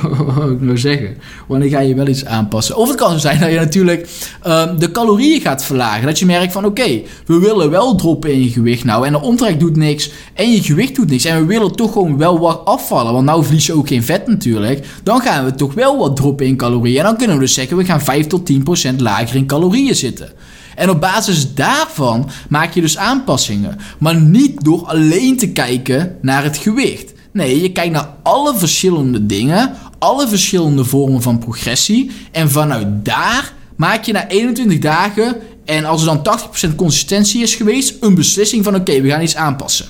ik 0.54 0.60
nou 0.60 0.78
zeggen? 0.78 1.16
Wanneer 1.46 1.68
ga 1.68 1.80
je 1.80 1.94
wel 1.94 2.06
iets 2.06 2.24
aanpassen? 2.24 2.76
Of 2.76 2.88
het 2.88 2.96
kan 2.96 3.10
zo 3.10 3.18
zijn 3.18 3.40
dat 3.40 3.50
je 3.50 3.56
natuurlijk 3.56 4.08
um, 4.46 4.78
de 4.78 4.90
calorieën 4.90 5.40
gaat 5.40 5.64
verlagen. 5.64 6.06
Dat 6.06 6.18
je 6.18 6.26
merkt 6.26 6.52
van 6.52 6.64
oké, 6.64 7.02
we 7.26 7.38
willen 7.38 7.70
wel 7.70 7.94
droppen 7.94 8.32
in 8.32 8.42
je 8.42 8.48
gewicht 8.48 8.84
nou. 8.84 9.06
En 9.06 9.12
de 9.12 9.20
omtrek 9.20 9.60
doet 9.60 9.76
niks. 9.76 10.10
En 10.34 10.52
je 10.52 10.62
gewicht 10.62 10.94
doet 10.94 11.10
niks. 11.10 11.24
En 11.24 11.40
we 11.40 11.46
willen 11.46 11.76
toch 11.76 11.92
gewoon 11.92 12.16
wel 12.16 12.38
wat 12.38 12.64
afvallen. 12.64 13.12
Want 13.12 13.24
nou 13.24 13.44
verlies 13.44 13.66
je 13.66 13.72
ook 13.72 13.88
geen 13.88 14.04
vet 14.04 14.26
natuurlijk. 14.26 14.86
Dan 15.02 15.20
gaan 15.20 15.44
we 15.44 15.54
toch 15.54 15.74
wel 15.74 15.98
wat 15.98 16.16
droppen 16.16 16.46
in 16.46 16.56
calorieën. 16.56 16.98
En 16.98 17.04
dan 17.04 17.16
kunnen 17.16 17.36
we 17.36 17.42
dus 17.42 17.54
zeggen, 17.54 17.76
we 17.76 17.84
gaan 17.84 18.00
5 18.00 18.26
tot 18.26 18.52
10% 18.92 18.96
lager 18.96 19.36
in 19.36 19.46
calorieën 19.46 19.96
zitten. 19.96 20.32
En 20.76 20.90
op 20.90 21.00
basis 21.00 21.54
daarvan 21.54 22.28
maak 22.48 22.74
je 22.74 22.80
dus 22.80 22.98
aanpassingen. 22.98 23.78
Maar 23.98 24.16
niet 24.16 24.64
door 24.64 24.86
alleen 24.86 25.36
te 25.36 25.52
kijken 25.52 26.16
naar 26.20 26.44
het 26.44 26.56
gewicht. 26.56 27.12
Nee, 27.32 27.62
je 27.62 27.72
kijkt 27.72 27.92
naar 27.92 28.08
alle 28.22 28.56
verschillende 28.56 29.26
dingen, 29.26 29.74
alle 29.98 30.28
verschillende 30.28 30.84
vormen 30.84 31.22
van 31.22 31.38
progressie. 31.38 32.10
En 32.32 32.50
vanuit 32.50 33.04
daar 33.04 33.52
maak 33.76 34.04
je 34.04 34.12
na 34.12 34.28
21 34.28 34.78
dagen, 34.78 35.36
en 35.64 35.84
als 35.84 36.06
er 36.06 36.22
dan 36.22 36.40
80% 36.70 36.74
consistentie 36.74 37.42
is 37.42 37.54
geweest, 37.54 37.96
een 38.00 38.14
beslissing 38.14 38.64
van: 38.64 38.74
oké, 38.74 39.00
we 39.00 39.08
gaan 39.08 39.22
iets 39.22 39.36
aanpassen. 39.36 39.86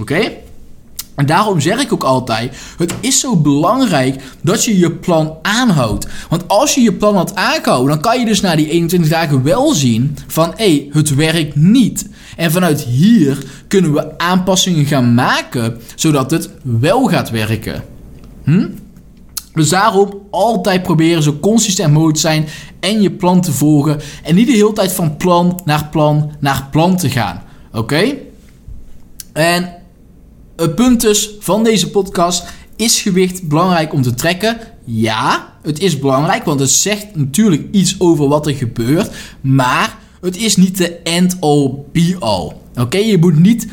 Oké? 0.00 0.32
En 1.14 1.26
daarom 1.26 1.60
zeg 1.60 1.80
ik 1.80 1.92
ook 1.92 2.04
altijd: 2.04 2.56
het 2.78 2.94
is 3.00 3.20
zo 3.20 3.36
belangrijk 3.36 4.22
dat 4.42 4.64
je 4.64 4.78
je 4.78 4.90
plan 4.90 5.36
aanhoudt. 5.42 6.06
Want 6.28 6.48
als 6.48 6.74
je 6.74 6.80
je 6.80 6.92
plan 6.92 7.16
had 7.16 7.34
aangehouden, 7.34 7.88
dan 7.88 8.00
kan 8.00 8.18
je 8.18 8.26
dus 8.26 8.40
na 8.40 8.56
die 8.56 8.68
21 8.68 9.10
dagen 9.10 9.42
wel 9.42 9.74
zien 9.74 10.16
van 10.26 10.52
hé, 10.56 10.64
hey, 10.64 10.88
het 10.90 11.14
werkt 11.14 11.56
niet. 11.56 12.08
En 12.36 12.52
vanuit 12.52 12.82
hier 12.82 13.44
kunnen 13.68 13.92
we 13.92 14.18
aanpassingen 14.18 14.84
gaan 14.84 15.14
maken 15.14 15.80
zodat 15.94 16.30
het 16.30 16.50
wel 16.62 17.04
gaat 17.04 17.30
werken. 17.30 17.84
Hm? 18.44 18.66
Dus 19.54 19.68
daarom 19.68 20.20
altijd 20.30 20.82
proberen 20.82 21.22
zo 21.22 21.38
consistent 21.40 21.92
mogelijk 21.92 22.16
te 22.16 22.20
zijn 22.20 22.46
en 22.80 23.02
je 23.02 23.10
plan 23.10 23.40
te 23.40 23.52
volgen. 23.52 24.00
En 24.22 24.34
niet 24.34 24.46
de 24.46 24.52
hele 24.52 24.72
tijd 24.72 24.92
van 24.92 25.16
plan 25.16 25.60
naar 25.64 25.88
plan 25.90 26.32
naar 26.40 26.68
plan 26.70 26.96
te 26.96 27.10
gaan. 27.10 27.42
Oké? 27.72 28.14
En 29.32 29.72
het 30.56 30.74
punt 30.74 31.00
dus 31.00 31.30
van 31.40 31.64
deze 31.64 31.90
podcast. 31.90 32.44
Is 32.76 33.00
gewicht 33.00 33.48
belangrijk 33.48 33.92
om 33.92 34.02
te 34.02 34.14
trekken? 34.14 34.58
Ja, 34.84 35.52
het 35.62 35.80
is 35.80 35.98
belangrijk, 35.98 36.44
want 36.44 36.60
het 36.60 36.70
zegt 36.70 37.06
natuurlijk 37.16 37.66
iets 37.70 38.00
over 38.00 38.28
wat 38.28 38.46
er 38.46 38.54
gebeurt. 38.54 39.10
Maar 39.40 39.98
het 40.24 40.36
is 40.36 40.56
niet 40.56 40.76
de 40.76 40.96
end-all 40.96 41.74
be-all. 41.92 42.52
Oké, 42.74 42.98
je 42.98 43.18
moet 43.18 43.38
niet 43.38 43.68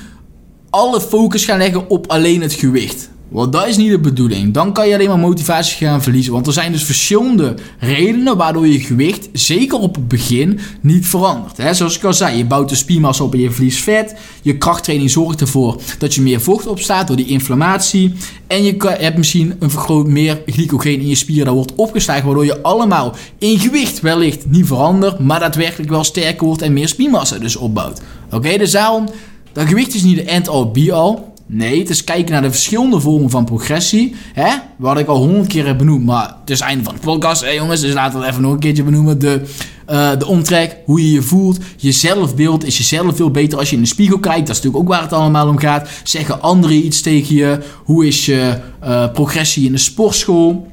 alle 0.69 1.01
focus 1.01 1.45
gaan 1.45 1.57
leggen 1.57 1.89
op 1.89 2.07
alleen 2.07 2.41
het 2.41 2.53
gewicht. 2.53 3.10
Want 3.31 3.53
dat 3.53 3.67
is 3.67 3.77
niet 3.77 3.89
de 3.89 3.99
bedoeling. 3.99 4.53
Dan 4.53 4.73
kan 4.73 4.87
je 4.87 4.93
alleen 4.93 5.07
maar 5.07 5.19
motivatie 5.19 5.87
gaan 5.87 6.03
verliezen. 6.03 6.33
Want 6.33 6.47
er 6.47 6.53
zijn 6.53 6.71
dus 6.71 6.83
verschillende 6.83 7.55
redenen 7.79 8.37
waardoor 8.37 8.67
je 8.67 8.79
gewicht, 8.79 9.29
zeker 9.33 9.77
op 9.79 9.95
het 9.95 10.07
begin, 10.07 10.59
niet 10.81 11.07
verandert. 11.07 11.57
He, 11.57 11.73
zoals 11.73 11.97
ik 11.97 12.03
al 12.03 12.13
zei, 12.13 12.37
je 12.37 12.45
bouwt 12.45 12.69
de 12.69 12.75
spiermassa 12.75 13.23
op 13.23 13.33
en 13.33 13.39
je 13.39 13.51
verliest 13.51 13.83
vet. 13.83 14.15
Je 14.41 14.57
krachttraining 14.57 15.11
zorgt 15.11 15.41
ervoor 15.41 15.81
dat 15.97 16.13
je 16.13 16.21
meer 16.21 16.41
vocht 16.41 16.67
opstaat 16.67 17.07
door 17.07 17.15
die 17.15 17.25
inflammatie. 17.25 18.13
En 18.47 18.63
je 18.63 18.95
hebt 18.99 19.17
misschien 19.17 19.55
een 19.59 19.69
vergroot 19.69 20.07
meer 20.07 20.41
glycogeen 20.45 20.99
in 20.99 21.07
je 21.07 21.15
spieren 21.15 21.45
dat 21.45 21.55
wordt 21.55 21.75
opgeslagen. 21.75 22.25
Waardoor 22.25 22.45
je 22.45 22.61
allemaal 22.61 23.15
in 23.37 23.59
gewicht 23.59 23.99
wellicht 23.99 24.49
niet 24.49 24.67
verandert. 24.67 25.19
Maar 25.19 25.39
daadwerkelijk 25.39 25.89
wel 25.89 26.03
sterker 26.03 26.45
wordt 26.45 26.61
en 26.61 26.73
meer 26.73 26.87
spiermassa 26.87 27.37
dus 27.37 27.55
opbouwt. 27.55 28.01
Oké, 28.31 28.57
dus 28.57 28.71
daarom, 28.71 29.05
dat 29.51 29.67
gewicht 29.67 29.93
is 29.93 30.03
niet 30.03 30.15
de 30.15 30.23
end-all 30.23 30.71
be-all. 30.71 31.30
Nee, 31.53 31.79
het 31.79 31.89
is 31.89 32.03
kijken 32.03 32.31
naar 32.31 32.41
de 32.41 32.51
verschillende 32.51 32.99
vormen 32.99 33.29
van 33.29 33.45
progressie. 33.45 34.15
Hè? 34.33 34.49
Wat 34.77 34.99
ik 34.99 35.07
al 35.07 35.17
honderd 35.17 35.47
keer 35.47 35.65
heb 35.65 35.77
benoemd. 35.77 36.05
Maar 36.05 36.35
het 36.39 36.49
is 36.49 36.59
einde 36.59 36.83
van 36.83 36.93
de 36.93 36.99
podcast, 36.99 37.45
jongens. 37.53 37.81
Dus 37.81 37.93
laten 37.93 38.13
we 38.13 38.19
het 38.19 38.29
even 38.29 38.43
nog 38.43 38.53
een 38.53 38.59
keertje 38.59 38.83
benoemen. 38.83 39.19
De, 39.19 39.41
uh, 39.89 40.11
de 40.17 40.25
omtrek, 40.25 40.77
hoe 40.85 41.01
je 41.01 41.11
je 41.11 41.21
voelt. 41.21 41.59
Je 41.77 41.91
zelfbeeld 41.91 42.65
is 42.65 42.77
jezelf 42.77 43.15
veel 43.15 43.31
beter 43.31 43.57
als 43.57 43.69
je 43.69 43.75
in 43.75 43.81
de 43.81 43.87
spiegel 43.87 44.19
kijkt. 44.19 44.47
Dat 44.47 44.49
is 44.49 44.61
natuurlijk 44.61 44.83
ook 44.83 44.89
waar 44.89 45.01
het 45.01 45.13
allemaal 45.13 45.47
om 45.47 45.57
gaat. 45.57 45.89
Zeggen 46.03 46.41
anderen 46.41 46.85
iets 46.85 47.01
tegen 47.01 47.35
je? 47.35 47.59
Hoe 47.83 48.07
is 48.07 48.25
je 48.25 48.57
uh, 48.83 49.11
progressie 49.11 49.65
in 49.65 49.71
de 49.71 49.77
sportschool? 49.77 50.71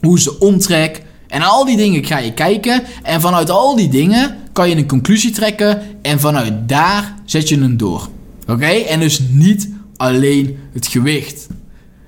Hoe 0.00 0.16
is 0.16 0.24
de 0.24 0.38
omtrek? 0.38 1.02
En 1.28 1.42
al 1.42 1.64
die 1.64 1.76
dingen 1.76 2.04
ga 2.04 2.18
je 2.18 2.32
kijken. 2.32 2.82
En 3.02 3.20
vanuit 3.20 3.50
al 3.50 3.76
die 3.76 3.88
dingen 3.88 4.36
kan 4.52 4.68
je 4.68 4.76
een 4.76 4.86
conclusie 4.86 5.30
trekken. 5.30 5.82
En 6.02 6.20
vanuit 6.20 6.68
daar 6.68 7.14
zet 7.24 7.48
je 7.48 7.58
hem 7.58 7.76
door. 7.76 8.08
Oké? 8.46 8.66
En 8.66 9.00
dus 9.00 9.20
niet 9.30 9.68
alleen 10.04 10.58
het 10.72 10.86
gewicht. 10.86 11.46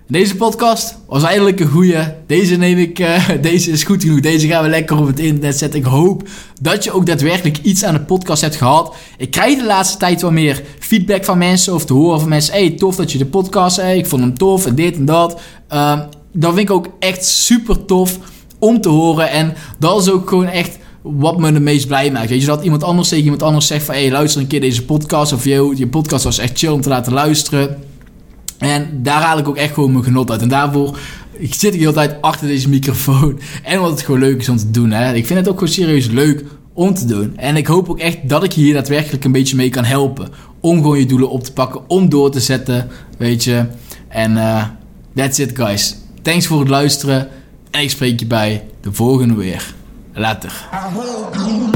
Deze 0.09 0.37
podcast 0.37 0.99
was 1.07 1.23
eigenlijk 1.23 1.61
een 1.61 1.69
goede. 1.69 2.17
Deze 2.27 2.57
neem 2.57 2.79
ik, 2.79 2.99
uh, 2.99 3.29
deze 3.41 3.71
is 3.71 3.85
goed 3.85 4.03
genoeg. 4.03 4.21
Deze 4.21 4.47
gaan 4.47 4.63
we 4.63 4.69
lekker 4.69 4.99
op 4.99 5.07
het 5.07 5.19
internet 5.19 5.59
zetten. 5.59 5.81
Ik 5.81 5.87
hoop 5.87 6.29
dat 6.61 6.85
je 6.85 6.93
ook 6.93 7.07
daadwerkelijk 7.07 7.59
iets 7.59 7.85
aan 7.85 7.95
de 7.95 8.01
podcast 8.01 8.43
hebt 8.43 8.57
gehad. 8.57 8.95
Ik 9.17 9.31
krijg 9.31 9.59
de 9.59 9.65
laatste 9.65 9.99
tijd 9.99 10.21
wel 10.21 10.31
meer 10.31 10.63
feedback 10.79 11.25
van 11.25 11.39
mensen 11.39 11.75
of 11.75 11.85
te 11.85 11.93
horen 11.93 12.21
van 12.21 12.29
mensen. 12.29 12.55
Hey, 12.55 12.71
tof 12.71 12.97
dat 12.97 13.13
je 13.13 13.19
de 13.19 13.27
podcast, 13.27 13.77
hey, 13.77 13.99
ik 13.99 14.07
vond 14.07 14.23
hem 14.23 14.39
tof 14.39 14.67
en 14.67 14.75
dit 14.75 14.97
en 14.97 15.05
dat. 15.05 15.41
Uh, 15.73 16.01
dat 16.33 16.55
vind 16.55 16.69
ik 16.69 16.75
ook 16.75 16.87
echt 16.99 17.25
super 17.25 17.85
tof 17.85 18.19
om 18.59 18.81
te 18.81 18.89
horen. 18.89 19.31
En 19.31 19.55
dat 19.79 20.01
is 20.01 20.11
ook 20.11 20.29
gewoon 20.29 20.49
echt 20.49 20.79
wat 21.15 21.39
me 21.39 21.53
de 21.53 21.61
meest 21.61 21.87
blij 21.87 22.11
maakt. 22.11 22.29
Weet 22.29 22.41
je, 22.41 22.47
dat 22.47 22.65
iemand 22.65 22.83
anders 22.83 23.09
tegen 23.09 23.25
iemand 23.25 23.43
anders 23.43 23.67
zegt 23.67 23.85
van... 23.85 23.95
hé, 23.95 24.01
hey, 24.01 24.11
luister 24.11 24.41
een 24.41 24.47
keer 24.47 24.61
deze 24.61 24.85
podcast. 24.85 25.33
Of 25.33 25.45
je 25.45 25.89
podcast 25.91 26.25
was 26.25 26.39
echt 26.39 26.59
chill 26.59 26.71
om 26.71 26.81
te 26.81 26.89
laten 26.89 27.13
luisteren. 27.13 27.77
En 28.59 29.03
daar 29.03 29.23
haal 29.23 29.39
ik 29.39 29.49
ook 29.49 29.57
echt 29.57 29.75
gewoon 29.75 29.93
mijn 29.93 30.05
genot 30.05 30.31
uit. 30.31 30.43
En 30.43 30.49
daarvoor 30.49 30.99
zit 31.41 31.65
ik 31.65 31.73
de 31.73 31.79
hele 31.79 31.93
tijd 31.93 32.17
achter 32.21 32.47
deze 32.47 32.69
microfoon. 32.69 33.41
En 33.63 33.81
wat 33.81 33.91
het 33.91 34.03
gewoon 34.03 34.21
leuk 34.21 34.41
is 34.41 34.49
om 34.49 34.57
te 34.57 34.71
doen. 34.71 34.91
Hè. 34.91 35.15
Ik 35.15 35.27
vind 35.27 35.39
het 35.39 35.49
ook 35.49 35.59
gewoon 35.59 35.73
serieus 35.73 36.07
leuk 36.07 36.45
om 36.73 36.95
te 36.95 37.05
doen. 37.05 37.37
En 37.37 37.57
ik 37.57 37.67
hoop 37.67 37.89
ook 37.89 37.99
echt 37.99 38.29
dat 38.29 38.45
ik 38.45 38.53
je 38.53 38.61
hier 38.61 38.75
daadwerkelijk 38.75 39.25
een 39.25 39.33
beetje 39.33 39.57
mee 39.57 39.69
kan 39.69 39.85
helpen. 39.85 40.29
Om 40.61 40.77
gewoon 40.77 40.99
je 40.99 41.07
doelen 41.07 41.31
op 41.31 41.45
te 41.45 41.53
pakken. 41.53 41.81
Om 41.89 42.09
door 42.09 42.31
te 42.31 42.41
zetten. 42.41 42.89
Weet 43.19 43.45
je. 43.45 43.65
En 44.09 44.33
uh, 44.33 44.65
that's 45.15 45.39
it 45.39 45.57
guys. 45.57 45.97
Thanks 46.23 46.47
voor 46.47 46.59
het 46.59 46.69
luisteren. 46.69 47.29
En 47.71 47.83
ik 47.83 47.91
spreek 47.91 48.21
je 48.21 48.27
bij 48.27 48.65
de 48.81 48.93
volgende 48.93 49.35
weer. 49.35 49.75
Later. 50.17 51.76